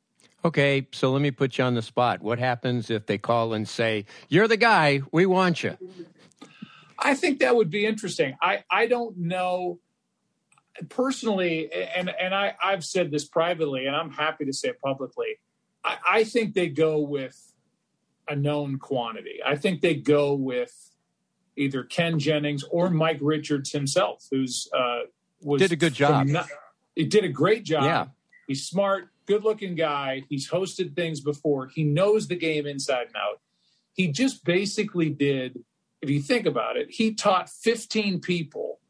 Okay, 0.43 0.89
so 0.93 1.13
let 1.13 1.21
me 1.21 1.31
put 1.31 1.59
you 1.59 1.65
on 1.65 1.75
the 1.75 1.83
spot. 1.83 2.23
What 2.23 2.39
happens 2.39 2.89
if 2.89 3.05
they 3.05 3.19
call 3.19 3.53
and 3.53 3.69
say, 3.69 4.07
You're 4.31 4.49
the 4.49 4.57
guy, 4.57 5.03
we 5.13 5.27
want 5.27 5.63
you? 5.63 5.77
I 6.99 7.15
think 7.15 7.41
that 7.41 7.55
would 7.55 7.71
be 7.71 7.85
interesting. 7.85 8.37
I, 8.43 8.65
I 8.71 8.87
don't 8.87 9.19
know 9.19 9.79
personally, 10.89 11.71
and 11.73 12.09
and 12.09 12.35
I 12.35 12.55
I've 12.63 12.85
said 12.85 13.11
this 13.11 13.27
privately, 13.27 13.87
and 13.87 13.95
I'm 13.95 14.11
happy 14.11 14.47
to 14.47 14.53
say 14.53 14.69
it 14.69 14.81
publicly. 14.81 15.39
I, 15.85 15.97
I 16.09 16.25
think 16.25 16.55
they 16.55 16.69
go 16.69 17.01
with 17.01 17.53
a 18.29 18.37
known 18.37 18.79
quantity. 18.79 19.41
I 19.45 19.57
think 19.57 19.83
they 19.83 19.95
go 19.95 20.35
with 20.35 20.90
either 21.57 21.85
Ken 21.85 22.19
Jennings 22.19 22.65
or 22.71 22.91
Mike 22.91 23.19
Richards 23.21 23.73
himself, 23.73 24.27
who's 24.31 24.69
uh, 24.77 25.01
was 25.43 25.61
did 25.61 25.73
a 25.73 25.77
good 25.77 25.95
job. 25.95 26.29
he 26.95 27.05
did 27.05 27.25
a 27.25 27.29
great 27.29 27.65
job. 27.65 27.85
Yeah. 27.85 28.07
He's 28.47 28.67
smart, 28.67 29.11
good 29.27 29.45
looking 29.45 29.75
guy. 29.75 30.25
He's 30.29 30.49
hosted 30.49 30.95
things 30.97 31.21
before. 31.21 31.69
He 31.69 31.85
knows 31.85 32.29
the 32.29 32.37
game 32.37 32.67
inside 32.67 33.07
and 33.07 33.17
out. 33.17 33.41
He 33.93 34.09
just 34.09 34.45
basically 34.45 35.11
did, 35.11 35.63
if 36.03 36.11
you 36.11 36.21
think 36.21 36.47
about 36.47 36.77
it, 36.77 36.91
he 36.91 37.15
taught 37.15 37.49
15 37.49 38.21
people 38.21 38.81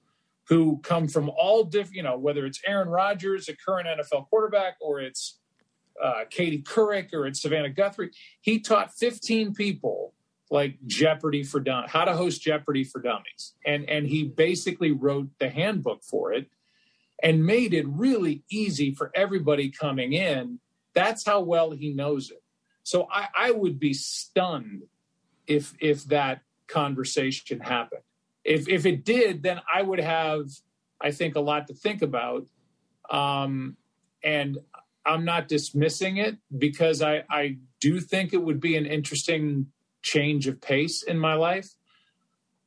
who 0.49 0.79
come 0.83 1.09
from 1.09 1.31
all 1.37 1.63
different, 1.65 1.97
you 1.97 2.03
know, 2.03 2.17
whether 2.17 2.45
it's 2.47 2.61
Aaron 2.67 2.89
Rodgers, 2.89 3.49
a 3.49 3.57
current 3.57 3.87
NFL 3.87 4.29
quarterback, 4.29 4.77
or 4.81 5.01
it's 5.01 5.39
uh, 6.03 6.25
Katie 6.29 6.63
Couric, 6.63 7.13
or 7.13 7.27
it's 7.27 7.43
Savannah 7.43 7.69
Guthrie. 7.69 8.11
He 8.41 8.61
taught 8.61 8.93
15 8.93 9.55
people 9.55 10.15
like 10.51 10.79
Jeopardy 10.87 11.43
for 11.43 11.61
Dummies, 11.61 11.91
how 11.91 12.05
to 12.05 12.17
host 12.17 12.43
Jeopardy 12.43 12.85
for 12.85 13.01
Dummies, 13.01 13.55
and 13.65 13.89
and 13.89 14.07
he 14.07 14.25
basically 14.25 14.91
wrote 14.91 15.29
the 15.39 15.49
handbook 15.49 16.03
for 16.03 16.33
it 16.33 16.51
and 17.23 17.45
made 17.45 17.75
it 17.75 17.87
really 17.87 18.43
easy 18.51 18.95
for 18.95 19.11
everybody 19.15 19.71
coming 19.71 20.13
in. 20.13 20.59
That's 20.95 21.25
how 21.25 21.41
well 21.41 21.71
he 21.71 21.93
knows 21.93 22.31
it. 22.31 22.43
So 22.83 23.07
I, 23.13 23.29
I 23.37 23.51
would 23.53 23.79
be 23.79 23.95
stunned 23.95 24.83
if 25.47 25.75
if 25.81 26.05
that 26.05 26.43
conversation 26.67 27.61
happened 27.61 28.03
if 28.45 28.69
if 28.69 28.87
it 28.87 29.05
did, 29.05 29.43
then 29.43 29.61
I 29.73 29.83
would 29.83 30.01
have, 30.01 30.49
I 31.01 31.11
think, 31.11 31.37
a 31.37 31.41
lot 31.41 31.67
to 31.69 31.75
think 31.75 32.03
about. 32.03 32.47
Um, 33.11 33.77
and 34.23 34.59
I'm 35.05 35.25
not 35.25 35.49
dismissing 35.49 36.19
it 36.19 36.37
because 36.57 37.03
I, 37.03 37.25
I 37.31 37.59
do 37.81 38.01
think 38.01 38.33
it 38.33 38.43
would 38.43 38.61
be 38.61 38.77
an 38.77 38.87
interesting 38.87 39.67
change 40.03 40.47
of 40.47 40.61
pace 40.61 41.03
in 41.03 41.19
my 41.19 41.35
life. 41.35 41.69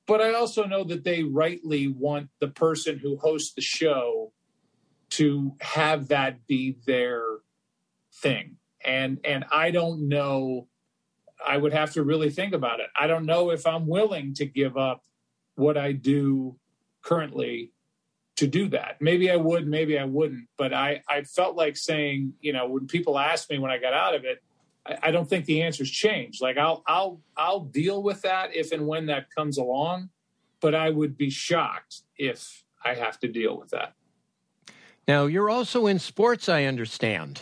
But 0.06 0.22
I 0.22 0.34
also 0.34 0.66
know 0.66 0.84
that 0.86 1.04
they 1.04 1.24
rightly 1.24 1.88
want 1.88 2.30
the 2.40 2.50
person 2.50 3.00
who 3.00 3.18
hosts 3.18 3.54
the 3.54 3.62
show 3.62 4.34
to 5.12 5.56
have 5.62 6.10
that 6.10 6.46
be 6.48 6.78
their 6.86 7.24
thing. 8.16 8.58
And 8.84 9.20
and 9.24 9.46
I 9.52 9.72
don't 9.72 10.10
know 10.10 10.68
I 11.46 11.58
would 11.58 11.74
have 11.74 11.92
to 11.94 12.04
really 12.04 12.30
think 12.30 12.54
about 12.54 12.80
it. 12.80 12.88
I 12.96 13.08
don't 13.08 13.26
know 13.26 13.52
if 13.52 13.68
I'm 13.68 13.88
willing 13.88 14.34
to 14.36 14.46
give 14.46 14.78
up 14.78 15.04
what 15.56 15.78
I 15.78 15.92
do 15.92 16.56
currently 17.02 17.72
to 18.38 18.48
do 18.48 18.70
that. 18.70 18.98
Maybe 19.00 19.30
I 19.30 19.36
would, 19.36 19.68
maybe 19.68 20.00
I 20.00 20.06
wouldn't. 20.06 20.48
But 20.58 20.74
I, 20.74 21.02
I 21.08 21.24
felt 21.24 21.56
like 21.56 21.78
saying, 21.78 22.34
you 22.40 22.54
know, 22.54 22.68
when 22.68 22.88
people 22.88 23.20
asked 23.20 23.50
me 23.50 23.60
when 23.60 23.72
I 23.72 23.78
got 23.78 23.94
out 23.94 24.16
of 24.16 24.26
it, 24.26 24.42
I, 24.86 24.98
I 25.04 25.12
don't 25.12 25.30
think 25.30 25.46
the 25.46 25.62
answer's 25.62 25.90
changed. 25.90 26.42
Like 26.42 26.58
I'll 26.58 26.84
I'll 26.88 27.22
I'll 27.38 27.62
deal 27.62 28.02
with 28.04 28.22
that 28.22 28.56
if 28.56 28.72
and 28.72 28.88
when 28.88 29.08
that 29.08 29.28
comes 29.36 29.58
along, 29.58 30.10
but 30.62 30.76
I 30.76 30.90
would 30.90 31.18
be 31.18 31.30
shocked 31.30 32.02
if 32.18 32.64
I 32.84 32.96
have 32.96 33.20
to 33.22 33.28
deal 33.28 33.58
with 33.58 33.70
that. 33.70 33.94
Now 35.08 35.26
you're 35.26 35.50
also 35.50 35.88
in 35.88 36.00
sports, 36.00 36.48
I 36.50 36.64
understand. 36.64 37.42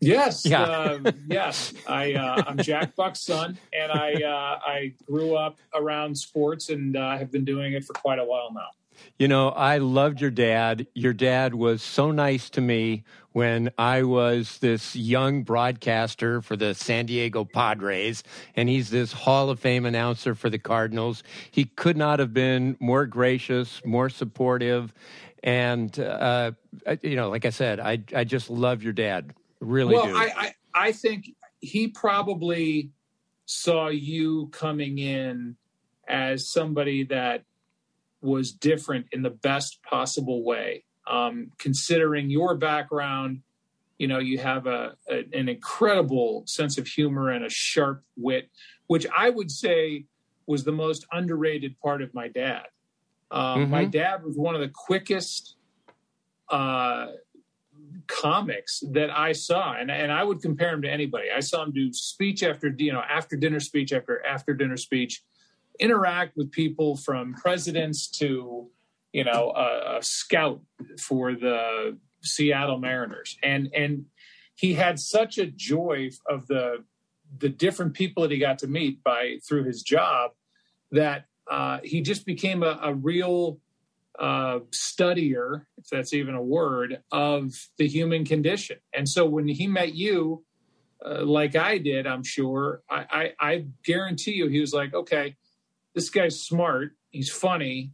Yes, 0.00 0.44
yeah. 0.44 0.62
uh, 0.62 1.12
yes. 1.28 1.72
I 1.86 2.14
uh, 2.14 2.42
I'm 2.46 2.58
Jack 2.58 2.96
Buck's 2.96 3.20
son, 3.20 3.56
and 3.72 3.92
I 3.92 4.14
uh, 4.14 4.58
I 4.66 4.94
grew 5.06 5.36
up 5.36 5.58
around 5.74 6.16
sports 6.16 6.70
and 6.70 6.96
uh, 6.96 7.16
have 7.16 7.30
been 7.30 7.44
doing 7.44 7.72
it 7.74 7.84
for 7.84 7.92
quite 7.92 8.18
a 8.18 8.24
while 8.24 8.52
now. 8.52 8.68
You 9.18 9.28
know, 9.28 9.50
I 9.50 9.78
loved 9.78 10.20
your 10.20 10.30
dad. 10.30 10.86
Your 10.94 11.12
dad 11.12 11.54
was 11.54 11.82
so 11.82 12.10
nice 12.10 12.50
to 12.50 12.60
me 12.60 13.04
when 13.32 13.70
I 13.78 14.02
was 14.02 14.58
this 14.58 14.94
young 14.94 15.42
broadcaster 15.42 16.42
for 16.42 16.56
the 16.56 16.74
San 16.74 17.06
Diego 17.06 17.44
Padres, 17.44 18.22
and 18.56 18.68
he's 18.68 18.90
this 18.90 19.12
Hall 19.12 19.48
of 19.48 19.58
Fame 19.58 19.86
announcer 19.86 20.34
for 20.34 20.50
the 20.50 20.58
Cardinals. 20.58 21.22
He 21.50 21.64
could 21.64 21.96
not 21.96 22.18
have 22.18 22.34
been 22.34 22.76
more 22.80 23.06
gracious, 23.06 23.80
more 23.84 24.10
supportive. 24.10 24.92
And, 25.42 25.98
uh, 25.98 26.52
you 27.00 27.16
know, 27.16 27.30
like 27.30 27.44
I 27.44 27.50
said, 27.50 27.80
I, 27.80 28.02
I 28.14 28.24
just 28.24 28.50
love 28.50 28.82
your 28.82 28.92
dad. 28.92 29.32
Really 29.60 29.94
well, 29.94 30.06
do. 30.06 30.16
I, 30.16 30.32
I, 30.36 30.54
I 30.74 30.92
think 30.92 31.30
he 31.60 31.88
probably 31.88 32.90
saw 33.46 33.88
you 33.88 34.48
coming 34.52 34.98
in 34.98 35.56
as 36.08 36.50
somebody 36.50 37.04
that 37.04 37.44
was 38.22 38.52
different 38.52 39.06
in 39.12 39.22
the 39.22 39.30
best 39.30 39.82
possible 39.82 40.44
way. 40.44 40.84
Um, 41.06 41.50
considering 41.58 42.30
your 42.30 42.56
background, 42.56 43.42
you 43.98 44.06
know, 44.06 44.18
you 44.18 44.38
have 44.38 44.66
a, 44.66 44.96
a, 45.10 45.24
an 45.32 45.48
incredible 45.48 46.44
sense 46.46 46.78
of 46.78 46.86
humor 46.86 47.30
and 47.30 47.44
a 47.44 47.50
sharp 47.50 48.04
wit, 48.16 48.50
which 48.86 49.06
I 49.16 49.30
would 49.30 49.50
say 49.50 50.06
was 50.46 50.64
the 50.64 50.72
most 50.72 51.06
underrated 51.12 51.78
part 51.80 52.02
of 52.02 52.14
my 52.14 52.28
dad. 52.28 52.66
Um, 53.30 53.62
mm-hmm. 53.62 53.70
My 53.70 53.84
dad 53.84 54.24
was 54.24 54.36
one 54.36 54.54
of 54.54 54.60
the 54.60 54.68
quickest 54.68 55.56
uh, 56.50 57.06
comics 58.06 58.82
that 58.92 59.10
I 59.10 59.32
saw, 59.32 59.74
and 59.74 59.90
and 59.90 60.12
I 60.12 60.22
would 60.22 60.42
compare 60.42 60.74
him 60.74 60.82
to 60.82 60.90
anybody. 60.90 61.28
I 61.34 61.40
saw 61.40 61.62
him 61.62 61.72
do 61.72 61.92
speech 61.92 62.42
after 62.42 62.68
you 62.76 62.92
know 62.92 63.00
after 63.00 63.36
dinner 63.36 63.60
speech 63.60 63.92
after 63.92 64.24
after 64.24 64.54
dinner 64.54 64.76
speech, 64.76 65.22
interact 65.82 66.36
with 66.36 66.50
people 66.52 66.96
from 66.96 67.34
presidents 67.34 68.08
to 68.08 68.68
you 69.12 69.24
know 69.24 69.52
a, 69.54 69.98
a 69.98 70.02
scout 70.02 70.60
for 70.98 71.34
the 71.34 71.98
Seattle 72.22 72.78
Mariners, 72.78 73.36
and 73.42 73.68
and 73.74 74.06
he 74.54 74.74
had 74.74 74.98
such 74.98 75.38
a 75.38 75.46
joy 75.46 76.10
of 76.28 76.46
the 76.46 76.84
the 77.38 77.48
different 77.48 77.94
people 77.94 78.22
that 78.22 78.30
he 78.30 78.38
got 78.38 78.58
to 78.60 78.66
meet 78.66 79.02
by 79.02 79.38
through 79.46 79.64
his 79.64 79.82
job 79.82 80.30
that 80.92 81.24
uh, 81.50 81.78
he 81.82 82.00
just 82.02 82.24
became 82.26 82.62
a, 82.62 82.78
a 82.82 82.94
real 82.94 83.58
uh, 84.18 84.60
studier, 84.70 85.64
if 85.78 85.88
that's 85.90 86.12
even 86.12 86.34
a 86.34 86.42
word, 86.42 87.02
of 87.10 87.52
the 87.78 87.88
human 87.88 88.24
condition. 88.24 88.76
And 88.92 89.08
so 89.08 89.24
when 89.24 89.48
he 89.48 89.66
met 89.66 89.94
you, 89.94 90.44
uh, 91.04 91.24
like 91.24 91.56
I 91.56 91.78
did, 91.78 92.06
I'm 92.06 92.22
sure, 92.22 92.82
I, 92.88 93.32
I, 93.40 93.50
I 93.50 93.64
guarantee 93.84 94.32
you, 94.32 94.48
he 94.48 94.60
was 94.60 94.72
like, 94.72 94.94
okay, 94.94 95.36
this 95.94 96.10
guy's 96.10 96.42
smart, 96.42 96.92
he's 97.10 97.30
funny, 97.30 97.92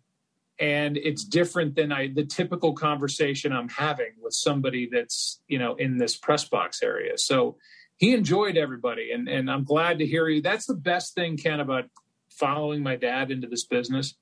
and 0.61 0.97
it's 0.97 1.25
different 1.25 1.77
than 1.77 1.93
I 1.93 2.09
the 2.09 2.25
typical 2.25 2.73
conversation 2.73 3.53
I'm 3.53 3.69
having 3.69 4.13
with 4.21 4.35
somebody 4.35 4.89
that's 4.91 5.41
you 5.49 5.59
know 5.59 5.75
in 5.75 5.99
this 5.99 6.17
press 6.17 6.49
box 6.49 6.83
area. 6.83 7.13
So 7.17 7.57
he 7.97 8.15
enjoyed 8.15 8.57
everybody, 8.57 9.13
and 9.13 9.29
and 9.29 9.51
I'm 9.51 9.65
glad 9.65 9.99
to 9.99 10.07
hear 10.07 10.29
you. 10.29 10.43
That's 10.43 10.67
the 10.67 10.75
best 10.75 11.15
thing, 11.15 11.37
Ken, 11.37 11.61
about 11.61 11.85
following 12.31 12.83
my 12.83 12.97
dad 12.97 13.31
into 13.31 13.49
this 13.49 13.67
business 13.67 14.15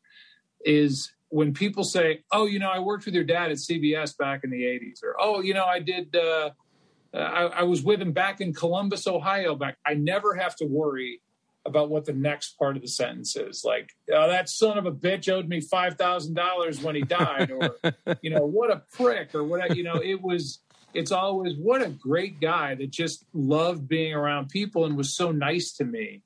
is 0.64 1.12
when 1.28 1.52
people 1.52 1.84
say, 1.84 2.22
"Oh, 2.32 2.46
you 2.46 2.58
know, 2.58 2.70
I 2.70 2.78
worked 2.78 3.06
with 3.06 3.14
your 3.14 3.24
dad 3.24 3.50
at 3.50 3.58
CBS 3.58 4.16
back 4.16 4.44
in 4.44 4.50
the 4.50 4.64
'80s," 4.64 5.02
or 5.02 5.16
"Oh, 5.18 5.40
you 5.40 5.54
know, 5.54 5.64
I 5.64 5.80
did, 5.80 6.14
uh, 6.16 6.50
I, 7.14 7.44
I, 7.44 7.62
was 7.62 7.82
with 7.82 8.00
him 8.00 8.12
back 8.12 8.40
in 8.40 8.52
Columbus, 8.52 9.06
Ohio." 9.06 9.54
Back, 9.54 9.76
I 9.86 9.94
never 9.94 10.34
have 10.34 10.56
to 10.56 10.66
worry 10.66 11.20
about 11.66 11.90
what 11.90 12.04
the 12.04 12.12
next 12.12 12.58
part 12.58 12.76
of 12.76 12.82
the 12.82 12.88
sentence 12.88 13.36
is. 13.36 13.64
Like, 13.64 13.90
oh, 14.12 14.28
that 14.28 14.48
son 14.48 14.78
of 14.78 14.86
a 14.86 14.92
bitch 14.92 15.30
owed 15.32 15.48
me 15.48 15.60
five 15.60 15.96
thousand 15.96 16.34
dollars 16.34 16.82
when 16.82 16.94
he 16.94 17.02
died, 17.02 17.50
or 17.50 17.76
you 18.22 18.30
know, 18.30 18.46
what 18.46 18.70
a 18.70 18.82
prick, 18.92 19.34
or 19.34 19.44
what 19.44 19.76
you 19.76 19.82
know. 19.82 19.96
It 19.96 20.22
was. 20.22 20.60
It's 20.94 21.12
always 21.12 21.54
what 21.56 21.82
a 21.82 21.90
great 21.90 22.40
guy 22.40 22.74
that 22.76 22.90
just 22.90 23.26
loved 23.34 23.86
being 23.86 24.14
around 24.14 24.48
people 24.48 24.86
and 24.86 24.96
was 24.96 25.14
so 25.14 25.30
nice 25.30 25.72
to 25.72 25.84
me. 25.84 26.22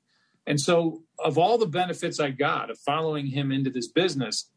And 0.47 0.59
so, 0.59 1.03
of 1.19 1.37
all 1.37 1.57
the 1.57 1.65
benefits 1.65 2.19
I 2.19 2.29
got 2.29 2.69
of 2.69 2.79
following 2.79 3.27
him 3.27 3.51
into 3.51 3.69
this 3.69 3.87
business, 3.87 4.49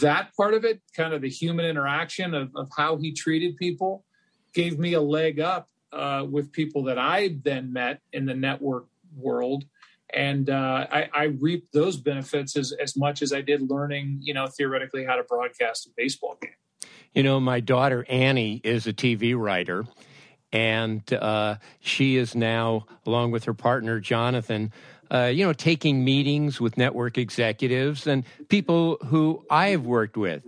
that 0.00 0.34
part 0.36 0.54
of 0.54 0.64
it, 0.64 0.80
kind 0.94 1.14
of 1.14 1.22
the 1.22 1.28
human 1.28 1.64
interaction 1.64 2.34
of, 2.34 2.50
of 2.56 2.70
how 2.76 2.96
he 2.96 3.12
treated 3.12 3.56
people, 3.56 4.04
gave 4.52 4.78
me 4.78 4.94
a 4.94 5.00
leg 5.00 5.38
up 5.38 5.68
uh, 5.92 6.24
with 6.28 6.52
people 6.52 6.84
that 6.84 6.98
I 6.98 7.36
then 7.42 7.72
met 7.72 8.00
in 8.12 8.26
the 8.26 8.34
network 8.34 8.86
world. 9.16 9.64
And 10.12 10.48
uh, 10.48 10.86
I, 10.90 11.08
I, 11.12 11.24
reaped 11.24 11.72
those 11.72 11.96
benefits 11.96 12.56
as, 12.56 12.72
as 12.72 12.96
much 12.96 13.22
as 13.22 13.32
I 13.32 13.40
did 13.40 13.68
learning, 13.68 14.20
you 14.22 14.32
know, 14.34 14.46
theoretically 14.46 15.04
how 15.04 15.16
to 15.16 15.24
broadcast 15.24 15.86
a 15.86 15.90
baseball 15.96 16.38
game. 16.40 16.52
You 17.12 17.24
know, 17.24 17.40
my 17.40 17.60
daughter 17.60 18.06
Annie 18.08 18.60
is 18.62 18.86
a 18.86 18.92
TV 18.92 19.36
writer, 19.36 19.84
and 20.52 21.02
uh, 21.12 21.56
she 21.80 22.16
is 22.16 22.34
now, 22.36 22.86
along 23.04 23.32
with 23.32 23.44
her 23.44 23.54
partner 23.54 23.98
Jonathan, 23.98 24.72
uh, 25.10 25.24
you 25.24 25.44
know, 25.44 25.52
taking 25.52 26.04
meetings 26.04 26.60
with 26.60 26.76
network 26.76 27.18
executives 27.18 28.06
and 28.06 28.24
people 28.48 28.98
who 29.06 29.44
I 29.50 29.68
have 29.68 29.86
worked 29.86 30.16
with. 30.16 30.44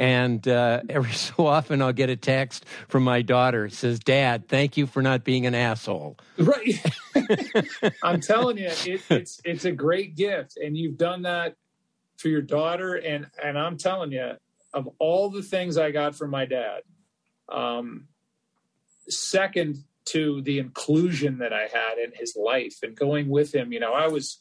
And 0.00 0.48
uh, 0.48 0.80
every 0.88 1.12
so 1.12 1.46
often, 1.46 1.82
I'll 1.82 1.92
get 1.92 2.08
a 2.08 2.16
text 2.16 2.64
from 2.88 3.04
my 3.04 3.20
daughter. 3.22 3.66
It 3.66 3.74
says, 3.74 4.00
"Dad, 4.00 4.48
thank 4.48 4.76
you 4.76 4.86
for 4.86 5.02
not 5.02 5.22
being 5.22 5.46
an 5.46 5.54
asshole." 5.54 6.16
Right. 6.38 6.82
I'm 8.02 8.20
telling 8.20 8.56
you, 8.56 8.68
it, 8.68 9.02
it's 9.10 9.40
it's 9.44 9.66
a 9.66 9.72
great 9.72 10.16
gift, 10.16 10.56
and 10.56 10.76
you've 10.76 10.96
done 10.96 11.22
that 11.22 11.54
for 12.16 12.28
your 12.28 12.40
daughter. 12.40 12.94
And 12.94 13.26
and 13.42 13.58
I'm 13.58 13.76
telling 13.76 14.10
you, 14.10 14.32
of 14.72 14.88
all 14.98 15.28
the 15.28 15.42
things 15.42 15.76
I 15.76 15.90
got 15.90 16.16
from 16.16 16.30
my 16.30 16.46
dad, 16.46 16.80
um, 17.50 18.08
second 19.06 19.84
to 20.06 20.40
the 20.40 20.58
inclusion 20.58 21.38
that 21.38 21.52
I 21.52 21.68
had 21.72 21.98
in 22.02 22.12
his 22.14 22.34
life 22.36 22.78
and 22.82 22.96
going 22.96 23.28
with 23.28 23.54
him. 23.54 23.70
You 23.70 23.80
know, 23.80 23.92
I 23.92 24.08
was 24.08 24.40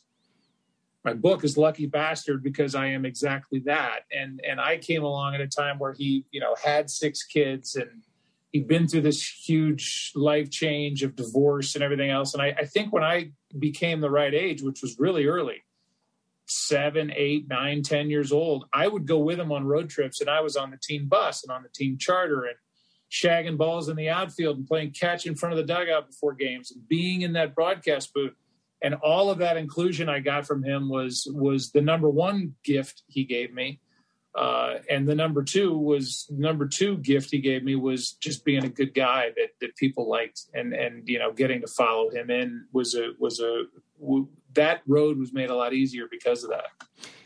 my 1.03 1.13
book 1.13 1.43
is 1.43 1.57
Lucky 1.57 1.85
Bastard 1.85 2.43
because 2.43 2.75
I 2.75 2.87
am 2.87 3.05
exactly 3.05 3.59
that. 3.65 4.01
And 4.11 4.41
and 4.47 4.59
I 4.59 4.77
came 4.77 5.03
along 5.03 5.35
at 5.35 5.41
a 5.41 5.47
time 5.47 5.79
where 5.79 5.93
he, 5.93 6.25
you 6.31 6.39
know, 6.39 6.55
had 6.61 6.89
six 6.89 7.23
kids 7.23 7.75
and 7.75 8.03
he'd 8.51 8.67
been 8.67 8.87
through 8.87 9.01
this 9.01 9.23
huge 9.23 10.11
life 10.15 10.49
change 10.49 11.03
of 11.03 11.15
divorce 11.15 11.75
and 11.75 11.83
everything 11.83 12.09
else. 12.09 12.33
And 12.33 12.41
I, 12.41 12.47
I 12.57 12.65
think 12.65 12.91
when 12.91 13.03
I 13.03 13.31
became 13.57 14.01
the 14.01 14.09
right 14.09 14.33
age, 14.33 14.61
which 14.61 14.81
was 14.81 14.97
really 14.99 15.25
early, 15.25 15.63
seven, 16.47 17.13
eight, 17.15 17.47
nine, 17.47 17.81
ten 17.81 18.09
years 18.09 18.31
old, 18.31 18.65
I 18.73 18.87
would 18.87 19.05
go 19.05 19.19
with 19.19 19.39
him 19.39 19.51
on 19.51 19.65
road 19.65 19.89
trips 19.89 20.19
and 20.19 20.29
I 20.29 20.41
was 20.41 20.57
on 20.57 20.71
the 20.71 20.77
team 20.77 21.07
bus 21.07 21.43
and 21.43 21.51
on 21.51 21.63
the 21.63 21.69
team 21.69 21.97
charter 21.97 22.43
and 22.43 22.55
shagging 23.11 23.57
balls 23.57 23.87
in 23.87 23.95
the 23.95 24.09
outfield 24.09 24.57
and 24.57 24.67
playing 24.67 24.91
catch 24.91 25.25
in 25.25 25.35
front 25.35 25.53
of 25.53 25.57
the 25.57 25.73
dugout 25.73 26.07
before 26.07 26.33
games 26.33 26.71
and 26.71 26.87
being 26.87 27.21
in 27.21 27.33
that 27.33 27.55
broadcast 27.55 28.13
booth 28.13 28.33
and 28.81 28.95
all 28.95 29.29
of 29.29 29.39
that 29.39 29.57
inclusion 29.57 30.09
I 30.09 30.19
got 30.19 30.45
from 30.45 30.63
him 30.63 30.89
was 30.89 31.27
was 31.33 31.71
the 31.71 31.81
number 31.81 32.09
one 32.09 32.55
gift 32.63 33.03
he 33.07 33.23
gave 33.23 33.53
me, 33.53 33.79
uh, 34.35 34.75
and 34.89 35.07
the 35.07 35.15
number 35.15 35.43
two 35.43 35.77
was 35.77 36.27
number 36.29 36.67
two 36.67 36.97
gift 36.97 37.31
he 37.31 37.39
gave 37.39 37.63
me 37.63 37.75
was 37.75 38.13
just 38.13 38.45
being 38.45 38.63
a 38.63 38.69
good 38.69 38.93
guy 38.93 39.31
that 39.35 39.49
that 39.61 39.75
people 39.75 40.09
liked, 40.09 40.45
and 40.53 40.73
and 40.73 41.07
you 41.07 41.19
know 41.19 41.31
getting 41.31 41.61
to 41.61 41.67
follow 41.67 42.09
him 42.09 42.29
in 42.29 42.65
was 42.71 42.95
a 42.95 43.11
was 43.19 43.39
a 43.39 43.63
w- 43.99 44.27
that 44.53 44.81
road 44.87 45.17
was 45.17 45.33
made 45.33 45.49
a 45.49 45.55
lot 45.55 45.73
easier 45.73 46.05
because 46.09 46.43
of 46.43 46.49
that. 46.49 46.65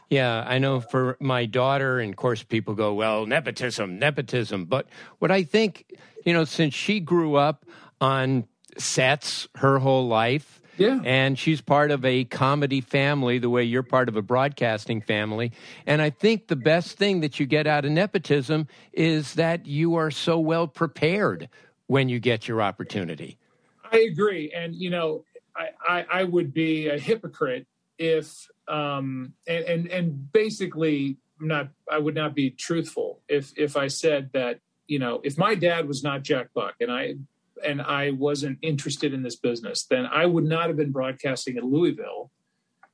Yeah, 0.10 0.44
I 0.46 0.60
know 0.60 0.80
for 0.80 1.18
my 1.20 1.46
daughter, 1.46 2.00
and 2.00 2.12
of 2.12 2.18
course, 2.18 2.44
people 2.44 2.76
go, 2.76 2.94
well, 2.94 3.26
nepotism, 3.26 3.98
nepotism. 3.98 4.66
But 4.66 4.88
what 5.20 5.32
I 5.32 5.44
think, 5.44 5.98
you 6.24 6.34
know, 6.34 6.44
since 6.44 6.74
she 6.76 7.00
grew 7.00 7.36
up 7.36 7.66
on 8.00 8.46
sets 8.78 9.48
her 9.56 9.80
whole 9.80 10.08
life, 10.08 10.62
yeah. 10.78 11.00
And 11.04 11.38
she's 11.38 11.62
part 11.62 11.92
of 11.92 12.04
a 12.06 12.24
comedy 12.26 12.82
family, 12.82 13.40
the 13.40 13.50
way 13.50 13.64
you're 13.64 13.84
part 13.84 14.10
of 14.10 14.16
a 14.16 14.22
broadcasting 14.22 15.02
family. 15.02 15.52
And 15.86 16.02
I 16.02 16.10
think 16.10 16.48
the 16.48 16.56
best 16.56 16.98
thing 16.98 17.22
that 17.22 17.40
you 17.40 17.46
get 17.46 17.68
out 17.68 17.86
of 17.86 17.92
nepotism 17.92 18.68
is 18.92 19.36
that 19.36 19.66
you 19.66 19.96
are 19.96 20.12
so 20.12 20.40
well 20.40 20.68
prepared 20.68 21.50
when 21.88 22.10
you 22.10 22.20
get 22.20 22.48
your 22.48 22.62
opportunity. 22.62 23.38
I 23.92 24.00
agree. 24.00 24.52
And, 24.56 24.76
you 24.76 24.90
know, 24.90 25.26
I, 25.56 25.70
I, 25.88 26.06
I 26.12 26.24
would 26.24 26.54
be 26.54 26.88
a 26.88 26.98
hypocrite 26.98 27.68
if 27.98 28.50
um, 28.68 29.34
and, 29.48 29.66
and 29.66 29.88
and 29.88 30.32
basically 30.32 31.18
not 31.40 31.70
I 31.92 31.98
would 31.98 32.16
not 32.16 32.36
be 32.36 32.52
truthful 32.52 33.22
if 33.28 33.52
if 33.58 33.78
I 33.78 33.88
said 33.88 34.30
that 34.34 34.60
you 34.88 35.00
know 35.00 35.22
if 35.24 35.38
my 35.38 35.56
dad 35.56 35.88
was 35.88 36.04
not 36.04 36.24
Jack 36.24 36.48
Buck 36.54 36.76
and 36.80 36.92
I 36.92 37.16
and 37.64 37.82
I 37.82 38.12
wasn't 38.12 38.60
interested 38.62 39.14
in 39.14 39.24
this 39.24 39.36
business, 39.36 39.86
then 39.86 40.06
I 40.06 40.26
would 40.26 40.44
not 40.44 40.68
have 40.68 40.78
been 40.78 40.92
broadcasting 40.92 41.58
in 41.58 41.64
Louisville 41.64 42.32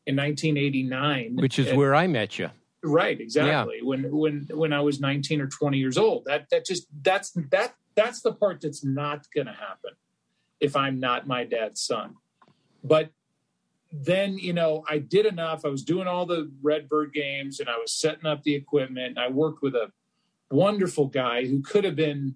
in 0.05 0.15
1989, 0.15 1.37
which 1.37 1.59
is 1.59 1.73
where 1.73 1.95
I 1.95 2.07
met 2.07 2.39
you. 2.39 2.49
Right, 2.83 3.19
exactly. 3.19 3.77
Yeah. 3.77 3.87
When 3.87 4.15
when 4.15 4.47
when 4.51 4.73
I 4.73 4.81
was 4.81 4.99
19 4.99 5.41
or 5.41 5.47
20 5.47 5.77
years 5.77 5.97
old. 5.97 6.25
That 6.25 6.49
that 6.51 6.65
just 6.65 6.87
that's 7.01 7.31
that 7.51 7.75
that's 7.95 8.21
the 8.21 8.33
part 8.33 8.61
that's 8.61 8.83
not 8.83 9.27
going 9.35 9.47
to 9.47 9.53
happen 9.53 9.91
if 10.59 10.75
I'm 10.75 10.99
not 10.99 11.27
my 11.27 11.43
dad's 11.43 11.81
son. 11.81 12.15
But 12.83 13.11
then 13.91 14.37
you 14.37 14.53
know 14.53 14.83
i 14.87 14.99
did 14.99 15.25
enough 15.25 15.65
i 15.65 15.67
was 15.67 15.83
doing 15.83 16.07
all 16.07 16.25
the 16.25 16.51
redbird 16.61 17.11
games 17.13 17.59
and 17.59 17.67
i 17.67 17.77
was 17.77 17.91
setting 17.91 18.25
up 18.25 18.43
the 18.43 18.53
equipment 18.53 19.17
i 19.17 19.27
worked 19.27 19.61
with 19.61 19.75
a 19.75 19.91
wonderful 20.51 21.07
guy 21.07 21.45
who 21.45 21.61
could 21.61 21.83
have 21.83 21.95
been 21.95 22.35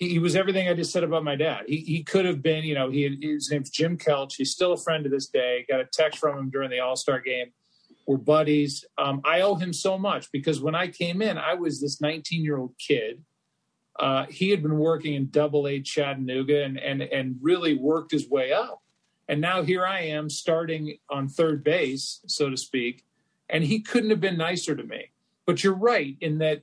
he, 0.00 0.08
he 0.08 0.18
was 0.18 0.34
everything 0.34 0.68
i 0.68 0.74
just 0.74 0.90
said 0.90 1.04
about 1.04 1.22
my 1.22 1.36
dad. 1.36 1.64
He, 1.68 1.76
he 1.76 2.02
could 2.02 2.24
have 2.24 2.42
been 2.42 2.64
you 2.64 2.74
know 2.74 2.90
he 2.90 3.16
his 3.20 3.50
name's 3.50 3.70
jim 3.70 3.96
kelch. 3.96 4.34
He's 4.36 4.50
still 4.50 4.72
a 4.72 4.76
friend 4.76 5.04
to 5.04 5.10
this 5.10 5.28
day. 5.28 5.64
Got 5.68 5.80
a 5.80 5.88
text 5.92 6.18
from 6.18 6.36
him 6.36 6.50
during 6.50 6.70
the 6.70 6.80
all-star 6.80 7.20
game. 7.20 7.52
We're 8.06 8.16
buddies. 8.16 8.84
Um, 8.98 9.20
i 9.24 9.42
owe 9.42 9.54
him 9.54 9.72
so 9.72 9.96
much 9.96 10.32
because 10.32 10.60
when 10.60 10.74
i 10.74 10.88
came 10.88 11.22
in 11.22 11.38
i 11.38 11.54
was 11.54 11.80
this 11.80 12.00
19 12.00 12.42
year 12.42 12.58
old 12.58 12.74
kid. 12.78 13.22
Uh, 13.98 14.24
he 14.30 14.48
had 14.48 14.62
been 14.62 14.78
working 14.78 15.12
in 15.14 15.28
double 15.28 15.68
a 15.68 15.78
chattanooga 15.78 16.64
and, 16.64 16.78
and 16.78 17.02
and 17.02 17.36
really 17.42 17.76
worked 17.76 18.10
his 18.10 18.28
way 18.28 18.50
up. 18.50 18.80
And 19.28 19.40
now 19.40 19.62
here 19.62 19.86
I 19.86 20.00
am 20.00 20.28
starting 20.28 20.96
on 21.08 21.28
third 21.28 21.62
base, 21.62 22.20
so 22.26 22.50
to 22.50 22.56
speak. 22.56 23.04
And 23.48 23.62
he 23.62 23.80
couldn't 23.80 24.10
have 24.10 24.20
been 24.20 24.36
nicer 24.36 24.74
to 24.74 24.82
me. 24.82 25.12
But 25.46 25.62
you're 25.62 25.74
right 25.74 26.16
in 26.20 26.38
that 26.38 26.62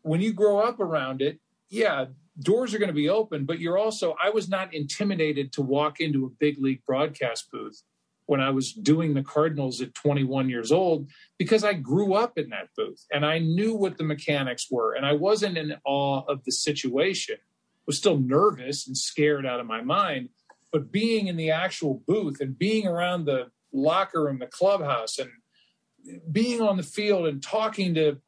when 0.00 0.22
you 0.22 0.32
grow 0.32 0.60
up 0.60 0.80
around 0.80 1.20
it, 1.20 1.40
yeah, 1.68 2.06
doors 2.40 2.74
are 2.74 2.78
going 2.78 2.88
to 2.88 2.94
be 2.94 3.08
open. 3.08 3.44
But 3.44 3.60
you're 3.60 3.78
also, 3.78 4.16
I 4.22 4.30
was 4.30 4.48
not 4.48 4.74
intimidated 4.74 5.52
to 5.54 5.62
walk 5.62 6.00
into 6.00 6.26
a 6.26 6.30
big 6.30 6.56
league 6.58 6.84
broadcast 6.86 7.50
booth 7.52 7.82
when 8.26 8.40
I 8.40 8.50
was 8.50 8.72
doing 8.72 9.14
the 9.14 9.22
Cardinals 9.22 9.80
at 9.80 9.94
21 9.94 10.50
years 10.50 10.70
old 10.70 11.08
because 11.38 11.64
I 11.64 11.72
grew 11.72 12.14
up 12.14 12.36
in 12.36 12.50
that 12.50 12.68
booth 12.76 13.04
and 13.10 13.24
I 13.24 13.38
knew 13.38 13.74
what 13.74 13.96
the 13.96 14.04
mechanics 14.04 14.66
were. 14.70 14.92
And 14.92 15.06
I 15.06 15.14
wasn't 15.14 15.56
in 15.56 15.74
awe 15.84 16.22
of 16.28 16.44
the 16.44 16.52
situation. 16.52 17.36
I 17.38 17.86
was 17.86 17.96
still 17.96 18.18
nervous 18.18 18.86
and 18.86 18.96
scared 18.96 19.46
out 19.46 19.60
of 19.60 19.66
my 19.66 19.80
mind 19.80 20.28
but 20.72 20.92
being 20.92 21.28
in 21.28 21.36
the 21.36 21.50
actual 21.50 22.02
booth 22.06 22.40
and 22.40 22.58
being 22.58 22.86
around 22.86 23.24
the 23.24 23.50
locker 23.72 24.24
room, 24.24 24.38
the 24.38 24.46
clubhouse, 24.46 25.18
and 25.18 25.30
being 26.30 26.60
on 26.60 26.76
the 26.76 26.82
field 26.82 27.26
and 27.26 27.42
talking 27.42 27.94
to 27.94 28.18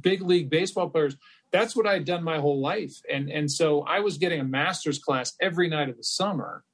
big 0.00 0.22
league 0.22 0.50
baseball 0.50 0.88
players, 0.88 1.16
that's 1.52 1.76
what 1.76 1.86
I'd 1.86 2.04
done 2.04 2.24
my 2.24 2.38
whole 2.38 2.60
life. 2.60 3.00
And 3.10 3.30
and 3.30 3.50
so 3.50 3.82
I 3.82 4.00
was 4.00 4.18
getting 4.18 4.40
a 4.40 4.44
master's 4.44 4.98
class 4.98 5.34
every 5.40 5.68
night 5.68 5.88
of 5.88 5.96
the 5.96 6.04
summer 6.04 6.64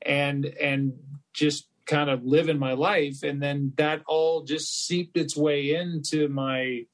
and 0.00 0.44
and 0.44 0.94
just 1.32 1.68
kind 1.86 2.10
of 2.10 2.24
living 2.24 2.58
my 2.58 2.72
life. 2.72 3.22
And 3.22 3.42
then 3.42 3.72
that 3.76 4.02
all 4.06 4.42
just 4.42 4.86
seeped 4.86 5.16
its 5.16 5.36
way 5.36 5.74
into 5.74 6.28
my 6.28 6.86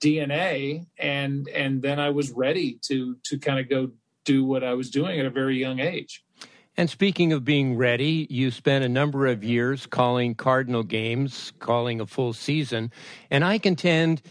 DNA 0.00 0.86
and 0.98 1.48
and 1.48 1.80
then 1.82 2.00
I 2.00 2.10
was 2.10 2.30
ready 2.30 2.78
to 2.82 3.16
to 3.24 3.38
kind 3.38 3.60
of 3.60 3.68
go 3.68 3.90
do 4.24 4.44
what 4.44 4.64
I 4.64 4.74
was 4.74 4.90
doing 4.90 5.20
at 5.20 5.26
a 5.26 5.30
very 5.30 5.58
young 5.58 5.80
age. 5.80 6.24
And 6.76 6.88
speaking 6.88 7.34
of 7.34 7.44
being 7.44 7.76
ready, 7.76 8.26
you 8.30 8.50
spent 8.50 8.82
a 8.82 8.88
number 8.88 9.26
of 9.26 9.44
years 9.44 9.86
calling 9.86 10.34
Cardinal 10.34 10.82
games, 10.82 11.52
calling 11.58 12.00
a 12.00 12.06
full 12.06 12.32
season. 12.32 12.90
And 13.30 13.44
I 13.44 13.58
contend 13.58 14.22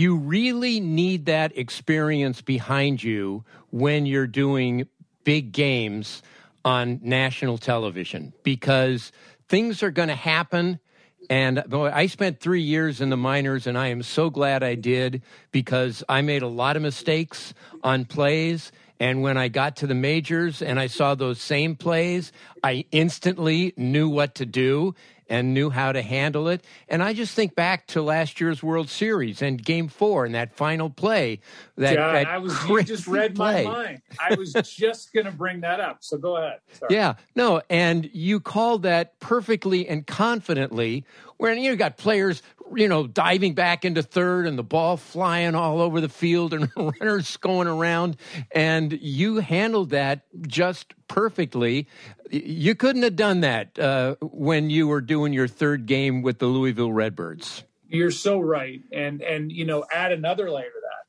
you 0.00 0.16
really 0.16 0.80
need 0.80 1.26
that 1.26 1.58
experience 1.58 2.40
behind 2.40 3.02
you 3.02 3.44
when 3.70 4.06
you're 4.06 4.26
doing 4.26 4.88
big 5.24 5.52
games 5.52 6.22
on 6.64 6.98
national 7.02 7.58
television 7.58 8.32
because 8.42 9.12
things 9.48 9.82
are 9.82 9.90
going 9.90 10.08
to 10.08 10.14
happen. 10.14 10.80
And 11.28 11.62
I 11.70 12.06
spent 12.06 12.40
three 12.40 12.62
years 12.62 13.02
in 13.02 13.10
the 13.10 13.16
minors, 13.18 13.66
and 13.66 13.76
I 13.76 13.88
am 13.88 14.02
so 14.02 14.30
glad 14.30 14.62
I 14.62 14.74
did 14.74 15.20
because 15.52 16.02
I 16.08 16.22
made 16.22 16.40
a 16.40 16.48
lot 16.48 16.76
of 16.76 16.82
mistakes 16.82 17.52
on 17.84 18.06
plays 18.06 18.72
and 19.00 19.22
when 19.22 19.38
I 19.38 19.48
got 19.48 19.76
to 19.76 19.86
the 19.86 19.94
majors 19.94 20.60
and 20.60 20.78
I 20.78 20.86
saw 20.86 21.14
those 21.14 21.40
same 21.40 21.74
plays, 21.74 22.32
I 22.62 22.84
instantly 22.92 23.72
knew 23.78 24.10
what 24.10 24.34
to 24.36 24.46
do 24.46 24.94
and 25.30 25.54
knew 25.54 25.70
how 25.70 25.92
to 25.92 26.02
handle 26.02 26.48
it. 26.48 26.62
And 26.88 27.02
I 27.02 27.14
just 27.14 27.34
think 27.34 27.54
back 27.54 27.86
to 27.88 28.02
last 28.02 28.40
year's 28.40 28.62
World 28.62 28.90
Series 28.90 29.40
and 29.40 29.64
Game 29.64 29.88
Four 29.88 30.26
and 30.26 30.34
that 30.34 30.54
final 30.56 30.90
play. 30.90 31.40
That, 31.76 31.94
yeah, 31.94 32.12
that 32.12 32.26
I 32.26 32.38
was 32.38 32.52
you 32.68 32.82
just 32.82 33.06
read 33.06 33.36
play. 33.36 33.64
my 33.64 33.72
mind. 33.72 34.02
I 34.18 34.34
was 34.34 34.52
just 34.52 35.12
going 35.12 35.26
to 35.26 35.32
bring 35.32 35.60
that 35.60 35.80
up. 35.80 35.98
So 36.00 36.18
go 36.18 36.36
ahead. 36.36 36.58
Sorry. 36.72 36.94
Yeah, 36.94 37.14
no, 37.36 37.62
and 37.70 38.10
you 38.12 38.40
called 38.40 38.82
that 38.82 39.18
perfectly 39.20 39.88
and 39.88 40.06
confidently. 40.06 41.04
Where 41.36 41.54
you 41.54 41.74
got 41.76 41.96
players 41.96 42.42
you 42.74 42.88
know, 42.88 43.06
diving 43.06 43.54
back 43.54 43.84
into 43.84 44.02
third 44.02 44.46
and 44.46 44.58
the 44.58 44.62
ball 44.62 44.96
flying 44.96 45.54
all 45.54 45.80
over 45.80 46.00
the 46.00 46.08
field 46.08 46.54
and 46.54 46.70
runners 46.76 47.36
going 47.38 47.68
around. 47.68 48.16
And 48.52 48.92
you 48.92 49.36
handled 49.36 49.90
that 49.90 50.22
just 50.46 50.94
perfectly. 51.08 51.88
You 52.30 52.74
couldn't 52.74 53.02
have 53.02 53.16
done 53.16 53.40
that 53.40 53.78
uh, 53.78 54.16
when 54.20 54.70
you 54.70 54.86
were 54.88 55.00
doing 55.00 55.32
your 55.32 55.48
third 55.48 55.86
game 55.86 56.22
with 56.22 56.38
the 56.38 56.46
Louisville 56.46 56.92
Redbirds. 56.92 57.64
You're 57.88 58.12
so 58.12 58.38
right. 58.38 58.80
And, 58.92 59.20
and, 59.20 59.50
you 59.50 59.64
know, 59.64 59.84
add 59.92 60.12
another 60.12 60.48
layer 60.50 60.70
to 60.70 60.80
that. 60.82 61.06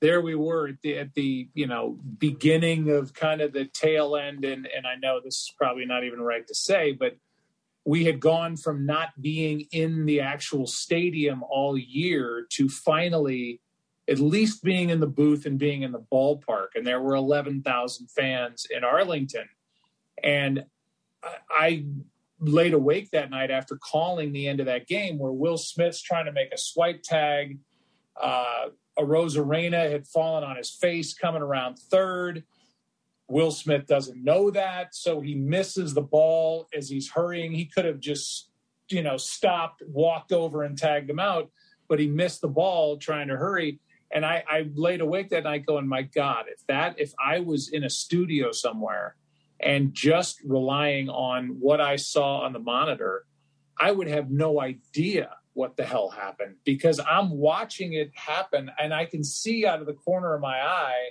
there 0.00 0.20
we 0.20 0.34
were 0.34 0.68
at 0.68 0.80
the 0.82 0.96
at 0.98 1.14
the 1.14 1.48
you 1.54 1.66
know 1.66 1.98
beginning 2.18 2.90
of 2.90 3.12
kind 3.14 3.40
of 3.40 3.52
the 3.52 3.64
tail 3.66 4.16
end 4.16 4.44
and 4.44 4.66
and 4.66 4.86
I 4.86 4.94
know 4.96 5.20
this 5.22 5.34
is 5.34 5.52
probably 5.56 5.86
not 5.86 6.04
even 6.04 6.20
right 6.20 6.46
to 6.46 6.54
say 6.54 6.92
but 6.92 7.16
we 7.88 8.04
had 8.04 8.20
gone 8.20 8.54
from 8.54 8.84
not 8.84 9.18
being 9.18 9.64
in 9.72 10.04
the 10.04 10.20
actual 10.20 10.66
stadium 10.66 11.42
all 11.48 11.78
year 11.78 12.46
to 12.50 12.68
finally 12.68 13.62
at 14.06 14.18
least 14.18 14.62
being 14.62 14.90
in 14.90 15.00
the 15.00 15.06
booth 15.06 15.46
and 15.46 15.58
being 15.58 15.80
in 15.80 15.92
the 15.92 16.04
ballpark. 16.12 16.66
And 16.74 16.86
there 16.86 17.00
were 17.00 17.14
11,000 17.14 18.10
fans 18.10 18.66
in 18.70 18.84
Arlington. 18.84 19.48
And 20.22 20.66
I 21.50 21.86
laid 22.38 22.74
awake 22.74 23.10
that 23.12 23.30
night 23.30 23.50
after 23.50 23.78
calling 23.78 24.32
the 24.32 24.48
end 24.48 24.60
of 24.60 24.66
that 24.66 24.86
game 24.86 25.18
where 25.18 25.32
Will 25.32 25.56
Smith's 25.56 26.02
trying 26.02 26.26
to 26.26 26.32
make 26.32 26.52
a 26.52 26.58
swipe 26.58 27.02
tag. 27.02 27.58
Uh, 28.20 28.66
Arozarena 28.98 29.90
had 29.90 30.06
fallen 30.06 30.44
on 30.44 30.56
his 30.56 30.70
face 30.70 31.14
coming 31.14 31.40
around 31.40 31.78
third. 31.78 32.44
Will 33.28 33.50
Smith 33.50 33.86
doesn't 33.86 34.24
know 34.24 34.50
that, 34.50 34.94
so 34.94 35.20
he 35.20 35.34
misses 35.34 35.92
the 35.92 36.02
ball 36.02 36.66
as 36.74 36.88
he's 36.88 37.10
hurrying. 37.10 37.52
He 37.52 37.66
could 37.66 37.84
have 37.84 38.00
just, 38.00 38.50
you 38.88 39.02
know, 39.02 39.18
stopped, 39.18 39.82
walked 39.86 40.32
over, 40.32 40.62
and 40.62 40.78
tagged 40.78 41.10
him 41.10 41.20
out, 41.20 41.50
but 41.88 42.00
he 42.00 42.06
missed 42.06 42.40
the 42.40 42.48
ball 42.48 42.96
trying 42.96 43.28
to 43.28 43.36
hurry. 43.36 43.80
And 44.10 44.24
I, 44.24 44.42
I 44.48 44.70
laid 44.74 45.02
awake 45.02 45.28
that 45.30 45.44
night 45.44 45.66
going, 45.66 45.86
my 45.86 46.02
God, 46.02 46.46
if 46.48 46.66
that, 46.68 46.98
if 46.98 47.12
I 47.22 47.40
was 47.40 47.68
in 47.68 47.84
a 47.84 47.90
studio 47.90 48.50
somewhere 48.50 49.14
and 49.60 49.92
just 49.92 50.40
relying 50.42 51.10
on 51.10 51.58
what 51.60 51.82
I 51.82 51.96
saw 51.96 52.40
on 52.40 52.54
the 52.54 52.58
monitor, 52.58 53.26
I 53.78 53.92
would 53.92 54.08
have 54.08 54.30
no 54.30 54.60
idea 54.60 55.36
what 55.52 55.76
the 55.76 55.84
hell 55.84 56.08
happened 56.08 56.54
because 56.64 57.00
I'm 57.00 57.30
watching 57.30 57.92
it 57.92 58.12
happen 58.14 58.70
and 58.78 58.94
I 58.94 59.04
can 59.04 59.24
see 59.24 59.66
out 59.66 59.80
of 59.80 59.86
the 59.86 59.92
corner 59.92 60.34
of 60.34 60.40
my 60.40 60.60
eye 60.60 61.10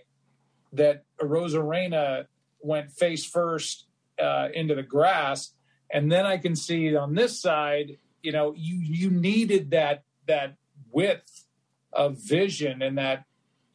that 0.73 1.03
Arozarena 1.21 2.25
went 2.59 2.91
face 2.91 3.25
first 3.25 3.85
uh, 4.21 4.49
into 4.53 4.75
the 4.75 4.83
grass. 4.83 5.53
And 5.91 6.11
then 6.11 6.25
I 6.25 6.37
can 6.37 6.55
see 6.55 6.95
on 6.95 7.15
this 7.15 7.39
side, 7.39 7.97
you 8.21 8.31
know, 8.31 8.53
you 8.55 8.75
you 8.75 9.09
needed 9.09 9.71
that 9.71 10.03
that 10.27 10.55
width 10.91 11.45
of 11.93 12.17
vision 12.17 12.81
and 12.81 12.97
that 12.97 13.25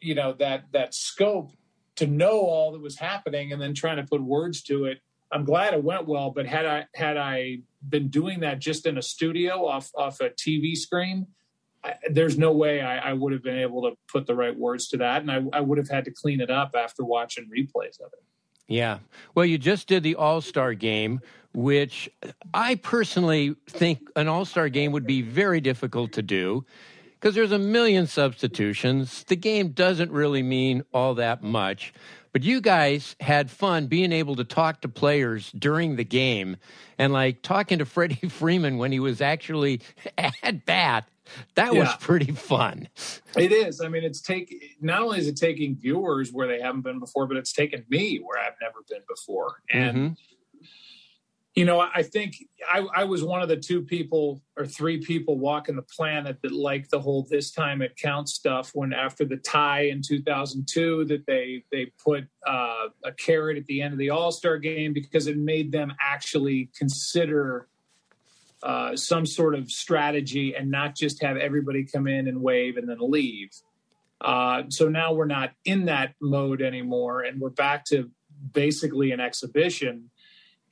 you 0.01 0.15
know 0.15 0.35
that 0.35 0.65
that 0.73 0.95
scope 0.95 1.53
to 1.97 2.07
know 2.07 2.41
all 2.41 2.73
that 2.73 2.83
was 2.83 2.99
happening 2.99 3.53
and 3.53 3.61
then 3.61 3.75
trying 3.75 3.97
to 3.97 4.05
put 4.05 4.23
words 4.23 4.63
to 4.63 4.85
it. 4.87 5.01
I'm 5.31 5.45
glad 5.45 5.73
it 5.73 5.83
went 5.83 6.07
well, 6.07 6.31
but 6.31 6.47
had 6.47 6.67
I 6.67 6.87
had 6.95 7.17
I 7.17 7.61
been 7.89 8.09
doing 8.09 8.41
that 8.41 8.59
just 8.59 8.87
in 8.87 8.99
a 8.99 9.03
studio 9.03 9.67
off 9.67 9.91
off 9.95 10.21
a 10.21 10.31
TV 10.31 10.77
screen, 10.77 11.29
I, 11.85 11.95
there's 12.11 12.38
no 12.38 12.53
way 12.53 12.81
I, 12.81 13.11
I, 13.11 13.12
would 13.12 13.33
have 13.33 13.42
been 13.42 13.59
able 13.59 13.83
to 13.83 13.97
put 14.09 14.27
the 14.27 14.35
right 14.35 14.57
words 14.57 14.88
to 14.88 14.99
that, 14.99 15.23
and 15.23 15.31
I, 15.31 15.42
I 15.53 15.61
would 15.61 15.79
have 15.79 15.88
had 15.88 16.05
to 16.05 16.11
clean 16.11 16.40
it 16.40 16.51
up 16.51 16.75
after 16.77 17.05
watching 17.05 17.51
replays 17.51 18.01
of 18.01 18.12
it. 18.12 18.23
Yeah. 18.68 18.99
Well, 19.35 19.45
you 19.45 19.59
just 19.59 19.88
did 19.88 20.03
the 20.03 20.14
All 20.14 20.40
Star 20.40 20.75
game, 20.75 21.21
which 21.53 22.09
I 22.55 22.77
personally 22.77 23.57
think 23.68 24.09
an 24.16 24.29
All 24.29 24.45
Star 24.45 24.68
game 24.68 24.92
would 24.92 25.07
be 25.07 25.23
very 25.23 25.61
difficult 25.61 26.12
to 26.12 26.23
do 26.23 26.64
because 27.23 27.35
there's 27.35 27.53
a 27.53 27.59
million 27.59 28.07
substitutions. 28.07 29.25
The 29.25 29.37
game 29.37 29.68
doesn't 29.68 30.11
really 30.11 30.42
mean 30.42 30.85
all 30.92 31.14
that 31.14 31.42
much. 31.42 31.92
But 32.33 32.42
you 32.42 32.61
guys 32.61 33.14
had 33.21 33.51
fun 33.51 33.87
being 33.87 34.11
able 34.11 34.37
to 34.37 34.45
talk 34.45 34.81
to 34.81 34.88
players 34.88 35.53
during 35.53 35.97
the 35.97 36.05
game 36.05 36.57
and 36.99 37.12
like 37.12 37.42
talking 37.42 37.79
to 37.79 37.85
Freddie 37.85 38.29
Freeman 38.29 38.79
when 38.79 38.90
he 38.90 39.01
was 39.01 39.21
actually 39.21 39.83
at 40.18 40.64
bat. 40.64 41.09
That 41.55 41.73
yeah. 41.73 41.81
was 41.81 41.95
pretty 42.01 42.33
fun. 42.33 42.88
It 43.37 43.53
is. 43.53 43.81
I 43.81 43.88
mean, 43.88 44.05
it's 44.05 44.21
take 44.21 44.77
not 44.81 45.03
only 45.03 45.18
is 45.18 45.29
it 45.29 45.37
taking 45.37 45.77
viewers 45.77 46.33
where 46.33 46.47
they 46.47 46.61
haven't 46.61 46.83
been 46.83 46.99
before, 46.99 47.27
but 47.27 47.37
it's 47.37 47.53
taken 47.53 47.85
me 47.88 48.18
where 48.18 48.38
I've 48.38 48.57
never 48.61 48.79
been 48.88 49.03
before. 49.09 49.62
And 49.71 49.97
mm-hmm 49.97 50.12
you 51.55 51.66
know, 51.66 51.81
I 51.81 52.03
think 52.03 52.37
I, 52.66 52.87
I, 52.95 53.05
was 53.05 53.23
one 53.23 53.42
of 53.42 53.49
the 53.49 53.59
two 53.59 53.83
people 53.83 54.40
or 54.57 54.64
three 54.64 54.99
people 54.99 55.38
walking 55.38 55.77
the 55.77 55.83
planet 55.83 56.38
that 56.42 56.53
liked 56.53 56.90
the 56.90 56.99
whole 56.99 57.27
"this 57.29 57.51
time 57.51 57.83
it 57.83 57.95
counts" 57.97 58.33
stuff. 58.33 58.71
When 58.73 58.95
after 58.95 59.27
the 59.27 59.37
tie 59.37 59.83
in 59.83 60.01
2002, 60.01 61.05
that 61.07 61.27
they 61.27 61.62
they 61.71 61.92
put 62.03 62.25
uh, 62.47 62.88
a 63.05 63.12
carrot 63.12 63.59
at 63.59 63.66
the 63.66 63.83
end 63.83 63.92
of 63.92 63.99
the 63.99 64.09
All 64.09 64.33
Star 64.33 64.57
game 64.57 64.95
because 64.95 65.27
it 65.27 65.37
made 65.37 65.71
them 65.73 65.92
actually 66.01 66.71
consider 66.75 67.68
uh, 68.62 68.96
some 68.96 69.27
sort 69.27 69.55
of 69.55 69.70
strategy 69.70 70.55
and 70.55 70.70
not 70.70 70.96
just 70.96 71.22
have 71.22 71.37
everybody 71.37 71.85
come 71.85 72.07
in 72.07 72.29
and 72.29 72.40
wave 72.40 72.77
and 72.77 72.88
then 72.88 72.98
leave. 73.01 73.51
Uh, 74.20 74.62
so 74.68 74.88
now 74.88 75.12
we're 75.12 75.27
not 75.27 75.53
in 75.64 75.87
that 75.87 76.14
mode 76.20 76.62
anymore, 76.62 77.22
and 77.22 77.40
we're 77.40 77.51
back 77.51 77.85
to 77.85 78.11
basically 78.53 79.11
an 79.11 79.20
exhibition 79.20 80.11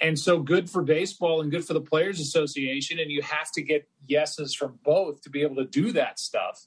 and 0.00 0.18
so 0.18 0.40
good 0.40 0.70
for 0.70 0.82
baseball 0.82 1.40
and 1.40 1.50
good 1.50 1.64
for 1.64 1.74
the 1.74 1.80
players 1.80 2.20
association 2.20 2.98
and 2.98 3.10
you 3.10 3.22
have 3.22 3.52
to 3.52 3.62
get 3.62 3.88
yeses 4.06 4.54
from 4.54 4.78
both 4.82 5.20
to 5.22 5.30
be 5.30 5.42
able 5.42 5.56
to 5.56 5.66
do 5.66 5.92
that 5.92 6.18
stuff 6.18 6.66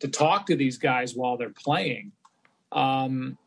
to 0.00 0.08
talk 0.08 0.46
to 0.46 0.56
these 0.56 0.78
guys 0.78 1.14
while 1.14 1.36
they're 1.36 1.50
playing 1.50 2.12
um 2.72 3.38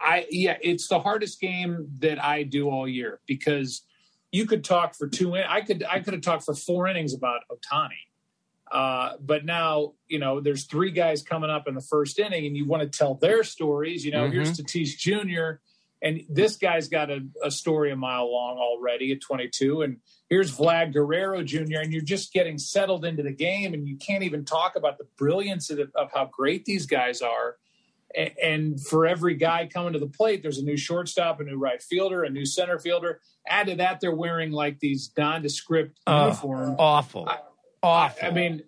i 0.00 0.26
yeah 0.30 0.56
it's 0.62 0.88
the 0.88 1.00
hardest 1.00 1.40
game 1.40 1.88
that 1.98 2.22
i 2.22 2.42
do 2.42 2.70
all 2.70 2.88
year 2.88 3.20
because 3.26 3.82
you 4.32 4.46
could 4.46 4.64
talk 4.64 4.94
for 4.94 5.08
two 5.08 5.34
i 5.36 5.60
could 5.60 5.84
i 5.88 6.00
could 6.00 6.14
have 6.14 6.22
talked 6.22 6.44
for 6.44 6.54
four 6.54 6.86
innings 6.86 7.14
about 7.14 7.40
Ohtani, 7.50 7.90
uh, 8.70 9.16
but 9.20 9.44
now 9.44 9.92
you 10.08 10.18
know 10.18 10.40
there's 10.40 10.64
three 10.64 10.90
guys 10.90 11.22
coming 11.22 11.50
up 11.50 11.68
in 11.68 11.74
the 11.74 11.80
first 11.80 12.18
inning 12.18 12.46
and 12.46 12.56
you 12.56 12.66
want 12.66 12.82
to 12.82 12.98
tell 12.98 13.14
their 13.14 13.42
stories 13.44 14.04
you 14.04 14.12
know 14.12 14.24
mm-hmm. 14.24 14.32
here's 14.32 14.58
tatis 14.58 14.96
jr 14.96 15.60
and 16.02 16.22
this 16.28 16.56
guy's 16.56 16.88
got 16.88 17.10
a, 17.10 17.20
a, 17.42 17.50
story 17.50 17.90
a 17.90 17.96
mile 17.96 18.32
long 18.32 18.56
already 18.58 19.12
at 19.12 19.20
22. 19.20 19.82
And 19.82 19.98
here's 20.28 20.56
Vlad 20.56 20.92
Guerrero 20.94 21.42
Jr. 21.42 21.80
And 21.82 21.92
you're 21.92 22.02
just 22.02 22.32
getting 22.32 22.58
settled 22.58 23.04
into 23.04 23.22
the 23.22 23.32
game, 23.32 23.74
and 23.74 23.86
you 23.86 23.96
can't 23.96 24.22
even 24.22 24.44
talk 24.44 24.76
about 24.76 24.98
the 24.98 25.06
brilliance 25.18 25.70
of, 25.70 25.78
of 25.94 26.10
how 26.12 26.30
great 26.32 26.64
these 26.64 26.86
guys 26.86 27.20
are. 27.20 27.56
And, 28.42 28.80
for 28.84 29.06
every 29.06 29.34
guy 29.34 29.68
coming 29.72 29.92
to 29.92 29.98
the 29.98 30.08
plate, 30.08 30.42
there's 30.42 30.58
a 30.58 30.64
new 30.64 30.76
shortstop, 30.76 31.40
a 31.40 31.44
new 31.44 31.56
right 31.56 31.80
fielder, 31.80 32.24
a 32.24 32.30
new 32.30 32.44
center 32.44 32.78
fielder. 32.78 33.20
Add 33.46 33.68
to 33.68 33.76
that, 33.76 34.00
they're 34.00 34.14
wearing 34.14 34.50
like 34.50 34.80
these 34.80 35.12
nondescript 35.16 36.00
oh, 36.06 36.24
uniforms. 36.24 36.76
Awful. 36.78 37.28
I, 37.28 37.38
awful. 37.82 38.24
I, 38.24 38.28
I 38.28 38.32
mean, 38.32 38.62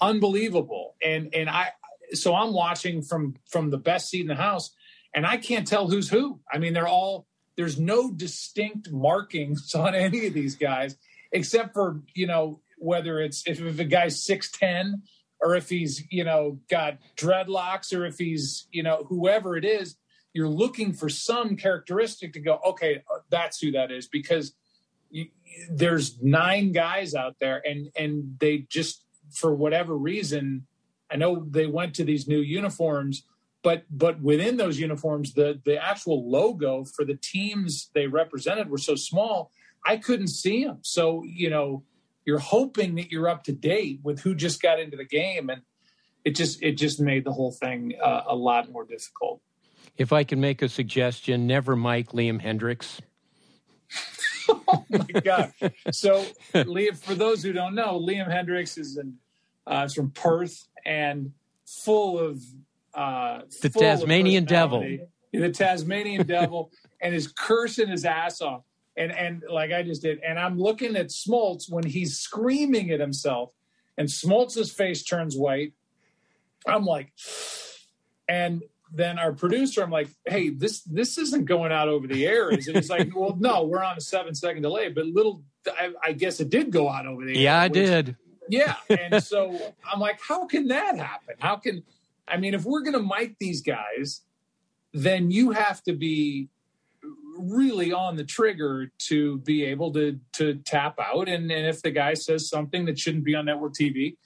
unbelievable. 0.00 0.96
And 1.02 1.34
and 1.34 1.48
I 1.48 1.70
so 2.12 2.34
I'm 2.34 2.52
watching 2.52 3.02
from 3.02 3.34
from 3.48 3.70
the 3.70 3.78
best 3.78 4.10
seat 4.10 4.20
in 4.20 4.26
the 4.26 4.34
house 4.34 4.74
and 5.14 5.26
I 5.26 5.36
can't 5.36 5.66
tell 5.66 5.88
who's 5.88 6.08
who. 6.08 6.40
I 6.52 6.58
mean, 6.58 6.72
they're 6.72 6.88
all 6.88 7.26
there's 7.56 7.78
no 7.78 8.10
distinct 8.10 8.90
markings 8.90 9.74
on 9.74 9.94
any 9.94 10.26
of 10.26 10.34
these 10.34 10.56
guys 10.56 10.96
except 11.32 11.72
for 11.72 12.02
you 12.14 12.26
know 12.26 12.60
whether 12.78 13.20
it's 13.20 13.46
if, 13.46 13.60
if 13.60 13.78
a 13.78 13.84
guy's 13.84 14.22
six 14.22 14.50
ten 14.50 15.02
or 15.42 15.54
if 15.54 15.68
he's 15.68 16.04
you 16.10 16.24
know 16.24 16.58
got 16.70 16.98
dreadlocks 17.16 17.96
or 17.96 18.06
if 18.06 18.18
he's 18.18 18.66
you 18.72 18.82
know 18.82 19.06
whoever 19.08 19.56
it 19.56 19.64
is. 19.64 19.96
You're 20.34 20.48
looking 20.48 20.94
for 20.94 21.10
some 21.10 21.56
characteristic 21.56 22.32
to 22.32 22.40
go. 22.40 22.58
Okay, 22.64 23.02
uh, 23.12 23.18
that's 23.28 23.60
who 23.60 23.72
that 23.72 23.90
is 23.90 24.06
because 24.06 24.54
you, 25.10 25.26
there's 25.70 26.22
nine 26.22 26.72
guys 26.72 27.14
out 27.14 27.36
there, 27.38 27.60
and 27.66 27.90
and 27.96 28.38
they 28.38 28.66
just 28.68 29.04
for 29.30 29.54
whatever 29.54 29.96
reason. 29.96 30.66
I 31.10 31.16
know 31.16 31.44
they 31.46 31.66
went 31.66 31.94
to 31.96 32.04
these 32.04 32.26
new 32.26 32.40
uniforms 32.40 33.24
but 33.62 33.84
but 33.90 34.20
within 34.20 34.56
those 34.56 34.78
uniforms 34.78 35.34
the 35.34 35.60
the 35.64 35.82
actual 35.82 36.28
logo 36.28 36.84
for 36.84 37.04
the 37.04 37.14
teams 37.14 37.90
they 37.94 38.06
represented 38.06 38.68
were 38.68 38.78
so 38.78 38.94
small 38.94 39.50
i 39.86 39.96
couldn't 39.96 40.28
see 40.28 40.64
them 40.64 40.78
so 40.82 41.22
you 41.24 41.48
know 41.48 41.82
you're 42.24 42.38
hoping 42.38 42.94
that 42.96 43.10
you're 43.10 43.28
up 43.28 43.44
to 43.44 43.52
date 43.52 44.00
with 44.02 44.20
who 44.20 44.34
just 44.34 44.62
got 44.62 44.80
into 44.80 44.96
the 44.96 45.04
game 45.04 45.50
and 45.50 45.62
it 46.24 46.36
just 46.36 46.62
it 46.62 46.72
just 46.72 47.00
made 47.00 47.24
the 47.24 47.32
whole 47.32 47.52
thing 47.52 47.94
uh, 48.02 48.22
a 48.28 48.34
lot 48.34 48.70
more 48.70 48.84
difficult. 48.84 49.40
If 49.96 50.12
i 50.12 50.24
can 50.24 50.40
make 50.40 50.62
a 50.62 50.68
suggestion 50.68 51.46
never 51.46 51.76
mike 51.76 52.12
liam 52.12 52.42
hendriks. 52.42 53.00
Oh 54.48 54.84
my 54.90 55.20
god 55.20 55.52
so 55.92 56.24
liam 56.52 56.96
for 56.96 57.14
those 57.14 57.44
who 57.44 57.52
don't 57.52 57.76
know 57.76 58.00
liam 58.00 58.28
hendriks 58.28 58.76
is 58.76 58.96
in, 58.96 59.14
uh, 59.68 59.86
from 59.86 60.10
perth 60.10 60.66
and 60.84 61.32
full 61.64 62.18
of 62.18 62.42
uh, 62.94 63.40
the 63.62 63.70
Tasmanian 63.70 64.44
devil, 64.44 64.84
the 65.32 65.50
Tasmanian 65.50 66.26
devil, 66.26 66.70
and 67.00 67.14
is 67.14 67.28
cursing 67.28 67.88
his 67.88 68.04
ass 68.04 68.40
off. 68.40 68.62
And 68.96 69.10
and 69.12 69.42
like 69.50 69.72
I 69.72 69.82
just 69.82 70.02
did, 70.02 70.20
and 70.20 70.38
I'm 70.38 70.58
looking 70.58 70.96
at 70.96 71.06
Smoltz 71.06 71.70
when 71.70 71.84
he's 71.84 72.18
screaming 72.18 72.90
at 72.90 73.00
himself, 73.00 73.52
and 73.96 74.08
Smoltz's 74.08 74.70
face 74.70 75.02
turns 75.02 75.36
white. 75.36 75.72
I'm 76.66 76.84
like, 76.84 77.12
and 78.28 78.62
then 78.92 79.18
our 79.18 79.32
producer, 79.32 79.82
I'm 79.82 79.90
like, 79.90 80.08
hey, 80.26 80.50
this 80.50 80.82
this 80.82 81.16
isn't 81.16 81.46
going 81.46 81.72
out 81.72 81.88
over 81.88 82.06
the 82.06 82.26
air, 82.26 82.50
is 82.50 82.68
it? 82.68 82.76
He's 82.76 82.90
like, 82.90 83.10
well, 83.16 83.34
no, 83.38 83.64
we're 83.64 83.82
on 83.82 83.96
a 83.96 84.00
seven 84.00 84.34
second 84.34 84.62
delay, 84.62 84.90
but 84.90 85.06
little, 85.06 85.42
I, 85.66 85.92
I 86.04 86.12
guess 86.12 86.40
it 86.40 86.50
did 86.50 86.70
go 86.70 86.90
out 86.90 87.06
over 87.06 87.24
the 87.24 87.32
air. 87.32 87.42
Yeah, 87.42 87.60
I 87.60 87.68
did. 87.68 88.16
Yeah, 88.50 88.76
and 88.90 89.22
so 89.24 89.58
I'm 89.90 90.00
like, 90.00 90.20
how 90.20 90.46
can 90.46 90.68
that 90.68 90.98
happen? 90.98 91.36
How 91.38 91.56
can 91.56 91.82
I 92.28 92.36
mean, 92.36 92.54
if 92.54 92.64
we're 92.64 92.82
going 92.82 92.94
to 92.94 93.02
mic 93.02 93.38
these 93.38 93.62
guys, 93.62 94.22
then 94.92 95.30
you 95.30 95.50
have 95.50 95.82
to 95.84 95.92
be 95.92 96.48
really 97.42 97.92
on 97.92 98.16
the 98.16 98.24
trigger 98.24 98.90
to 99.08 99.38
be 99.38 99.64
able 99.64 99.92
to 99.92 100.18
to 100.34 100.56
tap 100.64 100.98
out. 101.00 101.28
And, 101.28 101.50
and 101.50 101.66
if 101.66 101.82
the 101.82 101.90
guy 101.90 102.14
says 102.14 102.48
something 102.48 102.84
that 102.86 102.98
shouldn't 102.98 103.24
be 103.24 103.34
on 103.34 103.46
network 103.46 103.74
TV, 103.74 104.16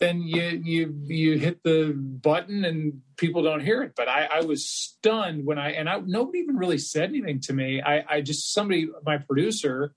then 0.00 0.22
you 0.22 0.60
you 0.64 0.94
you 1.02 1.38
hit 1.38 1.62
the 1.62 1.92
button 1.94 2.64
and 2.64 3.00
people 3.16 3.42
don't 3.42 3.60
hear 3.60 3.82
it. 3.82 3.92
But 3.96 4.08
I, 4.08 4.28
I 4.32 4.40
was 4.42 4.68
stunned 4.68 5.46
when 5.46 5.58
I 5.58 5.72
and 5.72 5.88
I 5.88 6.00
nobody 6.04 6.38
even 6.38 6.56
really 6.56 6.78
said 6.78 7.10
anything 7.10 7.40
to 7.40 7.52
me. 7.52 7.82
I, 7.82 8.04
I 8.08 8.20
just 8.20 8.52
somebody 8.52 8.88
my 9.04 9.18
producer 9.18 9.94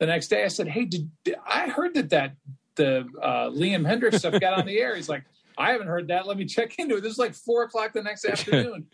the 0.00 0.06
next 0.06 0.28
day 0.28 0.44
I 0.44 0.48
said, 0.48 0.66
Hey, 0.68 0.86
did, 0.86 1.10
I 1.46 1.68
heard 1.68 1.94
that 1.94 2.10
that 2.10 2.34
the 2.76 3.06
uh, 3.22 3.50
Liam 3.50 3.86
Hendriks 3.86 4.18
stuff 4.20 4.40
got 4.40 4.54
on 4.58 4.66
the 4.66 4.80
air? 4.80 4.96
He's 4.96 5.08
like, 5.08 5.24
I 5.60 5.72
haven't 5.72 5.88
heard 5.88 6.08
that. 6.08 6.26
Let 6.26 6.38
me 6.38 6.46
check 6.46 6.78
into 6.78 6.96
it. 6.96 7.02
This 7.02 7.12
is 7.12 7.18
like 7.18 7.34
four 7.34 7.64
o'clock 7.64 7.92
the 7.92 8.02
next 8.02 8.24
afternoon. 8.26 8.86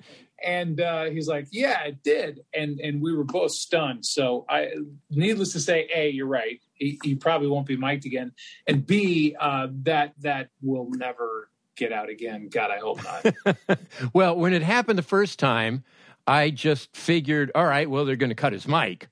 and 0.45 0.81
uh, 0.81 1.05
he's 1.05 1.29
like, 1.29 1.47
yeah, 1.53 1.85
it 1.85 2.03
did. 2.03 2.41
And, 2.53 2.81
and 2.81 3.01
we 3.01 3.17
were 3.17 3.25
both 3.25 3.53
stunned. 3.53 4.05
So 4.05 4.45
I, 4.49 4.71
needless 5.11 5.53
to 5.53 5.61
say, 5.61 5.89
A, 5.95 6.11
you're 6.11 6.27
right. 6.27 6.61
He, 6.75 6.99
he 7.03 7.15
probably 7.15 7.49
won't 7.49 7.67
be 7.67 7.77
mic'd 7.77 8.05
again. 8.05 8.33
And 8.67 8.85
B, 8.87 9.37
uh, 9.39 9.69
that, 9.85 10.15
that 10.21 10.51
will 10.61 10.91
never 10.91 11.51
get 11.77 11.93
out 11.93 12.09
again. 12.09 12.49
God, 12.49 12.71
I 12.71 12.79
hope 12.79 13.01
not. 13.05 13.79
well, 14.13 14.37
when 14.37 14.53
it 14.53 14.63
happened 14.63 14.99
the 14.99 15.05
first 15.05 15.39
time, 15.39 15.85
I 16.27 16.51
just 16.51 16.97
figured, 16.97 17.53
all 17.55 17.65
right, 17.65 17.89
well, 17.89 18.05
they're 18.05 18.17
going 18.17 18.31
to 18.31 18.35
cut 18.35 18.53
his 18.53 18.67
mic. 18.67 19.09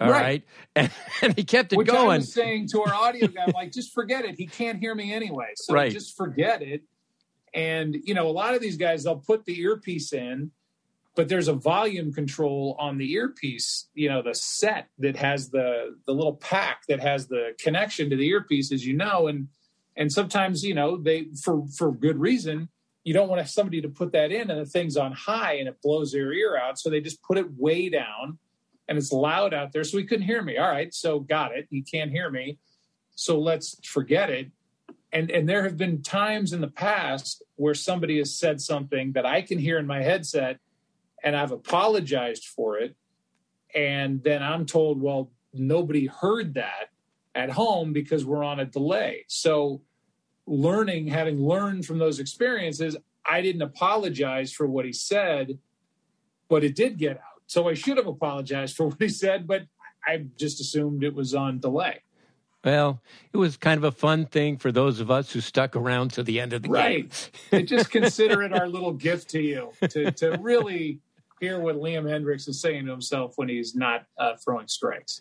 All 0.00 0.10
right. 0.10 0.22
right. 0.22 0.44
And, 0.76 0.90
and, 1.22 1.36
he 1.36 1.44
kept 1.44 1.72
it 1.72 1.76
Which 1.76 1.86
going. 1.86 2.10
I 2.10 2.16
was 2.16 2.32
saying 2.32 2.68
to 2.68 2.82
our 2.82 2.94
audio 2.94 3.28
guy, 3.28 3.46
like, 3.54 3.72
just 3.72 3.92
forget 3.92 4.24
it. 4.24 4.34
He 4.36 4.46
can't 4.46 4.78
hear 4.78 4.94
me 4.94 5.12
anyway. 5.12 5.52
So 5.54 5.72
right. 5.72 5.92
just 5.92 6.16
forget 6.16 6.62
it. 6.62 6.82
And, 7.54 7.96
you 8.02 8.14
know, 8.14 8.26
a 8.26 8.32
lot 8.32 8.54
of 8.54 8.60
these 8.60 8.76
guys, 8.76 9.04
they'll 9.04 9.16
put 9.16 9.44
the 9.44 9.60
earpiece 9.60 10.12
in, 10.12 10.50
but 11.14 11.28
there's 11.28 11.46
a 11.46 11.52
volume 11.52 12.12
control 12.12 12.76
on 12.80 12.98
the 12.98 13.12
earpiece, 13.12 13.88
you 13.94 14.08
know, 14.08 14.20
the 14.20 14.34
set 14.34 14.88
that 14.98 15.14
has 15.14 15.50
the 15.50 15.96
the 16.06 16.12
little 16.12 16.34
pack 16.34 16.82
that 16.88 16.98
has 16.98 17.28
the 17.28 17.52
connection 17.60 18.10
to 18.10 18.16
the 18.16 18.26
earpiece, 18.26 18.72
as 18.72 18.84
you 18.84 18.94
know. 18.94 19.28
And 19.28 19.46
and 19.96 20.12
sometimes, 20.12 20.64
you 20.64 20.74
know, 20.74 20.96
they 20.96 21.28
for 21.40 21.64
for 21.68 21.92
good 21.92 22.18
reason, 22.18 22.68
you 23.04 23.14
don't 23.14 23.28
want 23.28 23.46
somebody 23.48 23.80
to 23.82 23.88
put 23.88 24.10
that 24.12 24.32
in 24.32 24.50
and 24.50 24.60
the 24.60 24.66
thing's 24.66 24.96
on 24.96 25.12
high 25.12 25.54
and 25.54 25.68
it 25.68 25.80
blows 25.82 26.10
their 26.10 26.32
ear 26.32 26.56
out. 26.56 26.80
So 26.80 26.90
they 26.90 27.00
just 27.00 27.22
put 27.22 27.38
it 27.38 27.46
way 27.56 27.88
down 27.88 28.38
and 28.88 28.98
it's 28.98 29.12
loud 29.12 29.54
out 29.54 29.72
there. 29.72 29.84
So 29.84 29.98
he 29.98 30.04
couldn't 30.04 30.26
hear 30.26 30.42
me. 30.42 30.56
All 30.58 30.70
right, 30.70 30.92
so 30.92 31.20
got 31.20 31.56
it. 31.56 31.66
He 31.70 31.82
can't 31.82 32.10
hear 32.10 32.30
me. 32.30 32.58
So 33.14 33.38
let's 33.38 33.76
forget 33.86 34.30
it. 34.30 34.50
And 35.12 35.30
and 35.30 35.48
there 35.48 35.62
have 35.62 35.76
been 35.76 36.02
times 36.02 36.52
in 36.52 36.60
the 36.60 36.68
past 36.68 37.42
where 37.56 37.74
somebody 37.74 38.18
has 38.18 38.36
said 38.36 38.60
something 38.60 39.12
that 39.12 39.24
I 39.24 39.42
can 39.42 39.58
hear 39.58 39.78
in 39.78 39.86
my 39.86 40.02
headset 40.02 40.58
and 41.22 41.36
I've 41.36 41.52
apologized 41.52 42.46
for 42.46 42.78
it. 42.78 42.94
And 43.74 44.22
then 44.22 44.42
I'm 44.42 44.66
told, 44.66 45.00
well, 45.00 45.30
nobody 45.52 46.06
heard 46.06 46.54
that 46.54 46.90
at 47.34 47.50
home 47.50 47.92
because 47.92 48.24
we're 48.24 48.44
on 48.44 48.60
a 48.60 48.64
delay. 48.64 49.24
So 49.28 49.82
learning, 50.46 51.08
having 51.08 51.40
learned 51.40 51.86
from 51.86 51.98
those 51.98 52.20
experiences, 52.20 52.96
I 53.26 53.40
didn't 53.40 53.62
apologize 53.62 54.52
for 54.52 54.66
what 54.66 54.84
he 54.84 54.92
said, 54.92 55.58
but 56.48 56.62
it 56.62 56.76
did 56.76 56.98
get 56.98 57.16
out. 57.16 57.33
So 57.46 57.68
I 57.68 57.74
should 57.74 57.96
have 57.96 58.06
apologized 58.06 58.76
for 58.76 58.86
what 58.88 59.00
he 59.00 59.08
said, 59.08 59.46
but 59.46 59.62
I 60.06 60.24
just 60.36 60.60
assumed 60.60 61.04
it 61.04 61.14
was 61.14 61.34
on 61.34 61.60
delay. 61.60 62.00
Well, 62.64 63.02
it 63.32 63.36
was 63.36 63.58
kind 63.58 63.76
of 63.76 63.84
a 63.84 63.92
fun 63.92 64.24
thing 64.24 64.56
for 64.56 64.72
those 64.72 64.98
of 64.98 65.10
us 65.10 65.30
who 65.30 65.42
stuck 65.42 65.76
around 65.76 66.12
to 66.12 66.22
the 66.22 66.40
end 66.40 66.54
of 66.54 66.62
the 66.62 66.70
right. 66.70 67.10
game. 67.10 67.30
Right. 67.52 67.66
just 67.66 67.90
consider 67.90 68.42
it 68.42 68.54
our 68.54 68.68
little 68.68 68.92
gift 68.92 69.28
to 69.30 69.40
you 69.40 69.72
to, 69.90 70.10
to 70.12 70.38
really 70.40 71.00
hear 71.40 71.60
what 71.60 71.76
Liam 71.76 72.04
Hendriks 72.04 72.48
is 72.48 72.60
saying 72.60 72.86
to 72.86 72.90
himself 72.90 73.34
when 73.36 73.50
he's 73.50 73.74
not 73.74 74.06
uh, 74.18 74.36
throwing 74.42 74.66
strikes. 74.66 75.20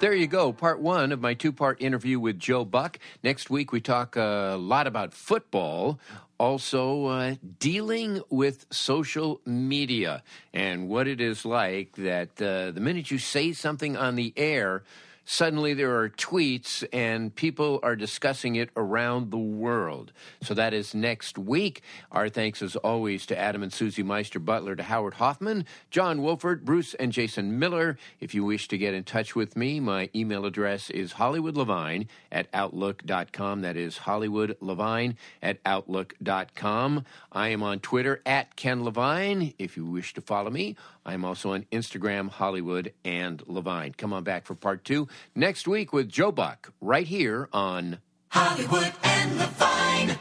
There 0.00 0.14
you 0.14 0.28
go, 0.28 0.52
part 0.52 0.80
one 0.80 1.10
of 1.10 1.20
my 1.20 1.34
two 1.34 1.52
part 1.52 1.82
interview 1.82 2.20
with 2.20 2.38
Joe 2.38 2.64
Buck. 2.64 3.00
Next 3.24 3.50
week, 3.50 3.72
we 3.72 3.80
talk 3.80 4.14
a 4.14 4.56
lot 4.58 4.86
about 4.86 5.12
football, 5.12 5.98
also 6.38 7.06
uh, 7.06 7.34
dealing 7.58 8.22
with 8.30 8.66
social 8.70 9.40
media 9.44 10.22
and 10.52 10.88
what 10.88 11.08
it 11.08 11.20
is 11.20 11.44
like 11.44 11.92
that 11.96 12.30
uh, 12.40 12.70
the 12.70 12.80
minute 12.80 13.10
you 13.10 13.18
say 13.18 13.52
something 13.52 13.96
on 13.96 14.14
the 14.14 14.32
air, 14.36 14.82
suddenly 15.30 15.74
there 15.74 15.94
are 15.94 16.08
tweets 16.08 16.82
and 16.90 17.34
people 17.34 17.78
are 17.82 17.94
discussing 17.94 18.56
it 18.56 18.70
around 18.76 19.30
the 19.30 19.36
world. 19.36 20.10
So 20.42 20.54
that 20.54 20.72
is 20.72 20.94
next 20.94 21.36
week. 21.36 21.82
Our 22.10 22.30
thanks, 22.30 22.62
as 22.62 22.76
always, 22.76 23.26
to 23.26 23.38
Adam 23.38 23.62
and 23.62 23.70
Susie 23.72 24.02
Meister 24.02 24.38
Butler, 24.38 24.74
to 24.74 24.82
Howard 24.82 25.14
Hoffman, 25.14 25.66
John 25.90 26.22
Wolford, 26.22 26.64
Bruce, 26.64 26.94
and 26.94 27.12
Jason 27.12 27.58
Miller. 27.58 27.98
If 28.20 28.34
you 28.34 28.42
wish 28.42 28.68
to 28.68 28.78
get 28.78 28.94
in 28.94 29.04
touch 29.04 29.36
with 29.36 29.54
me, 29.54 29.80
my 29.80 30.08
email 30.14 30.46
address 30.46 30.88
is 30.88 31.12
hollywoodlevine 31.12 32.06
at 32.32 32.48
outlook.com. 32.54 33.60
That 33.60 33.76
is 33.76 33.98
hollywoodlevine 33.98 35.16
at 35.42 35.58
outlook.com. 35.66 37.04
I 37.32 37.48
am 37.48 37.62
on 37.62 37.80
Twitter 37.80 38.22
at 38.24 38.56
Ken 38.56 38.82
Levine. 38.82 39.52
If 39.58 39.76
you 39.76 39.84
wish 39.84 40.14
to 40.14 40.22
follow 40.22 40.50
me, 40.50 40.76
I'm 41.08 41.24
also 41.24 41.54
on 41.54 41.64
Instagram, 41.72 42.28
Hollywood 42.28 42.92
and 43.02 43.42
Levine. 43.46 43.94
Come 43.96 44.12
on 44.12 44.24
back 44.24 44.44
for 44.44 44.54
part 44.54 44.84
two 44.84 45.08
next 45.34 45.66
week 45.66 45.90
with 45.90 46.06
Joe 46.06 46.30
Buck 46.30 46.70
right 46.82 47.06
here 47.06 47.48
on 47.50 48.00
Hollywood 48.28 48.92
and 49.02 49.38
Levine. 49.38 50.18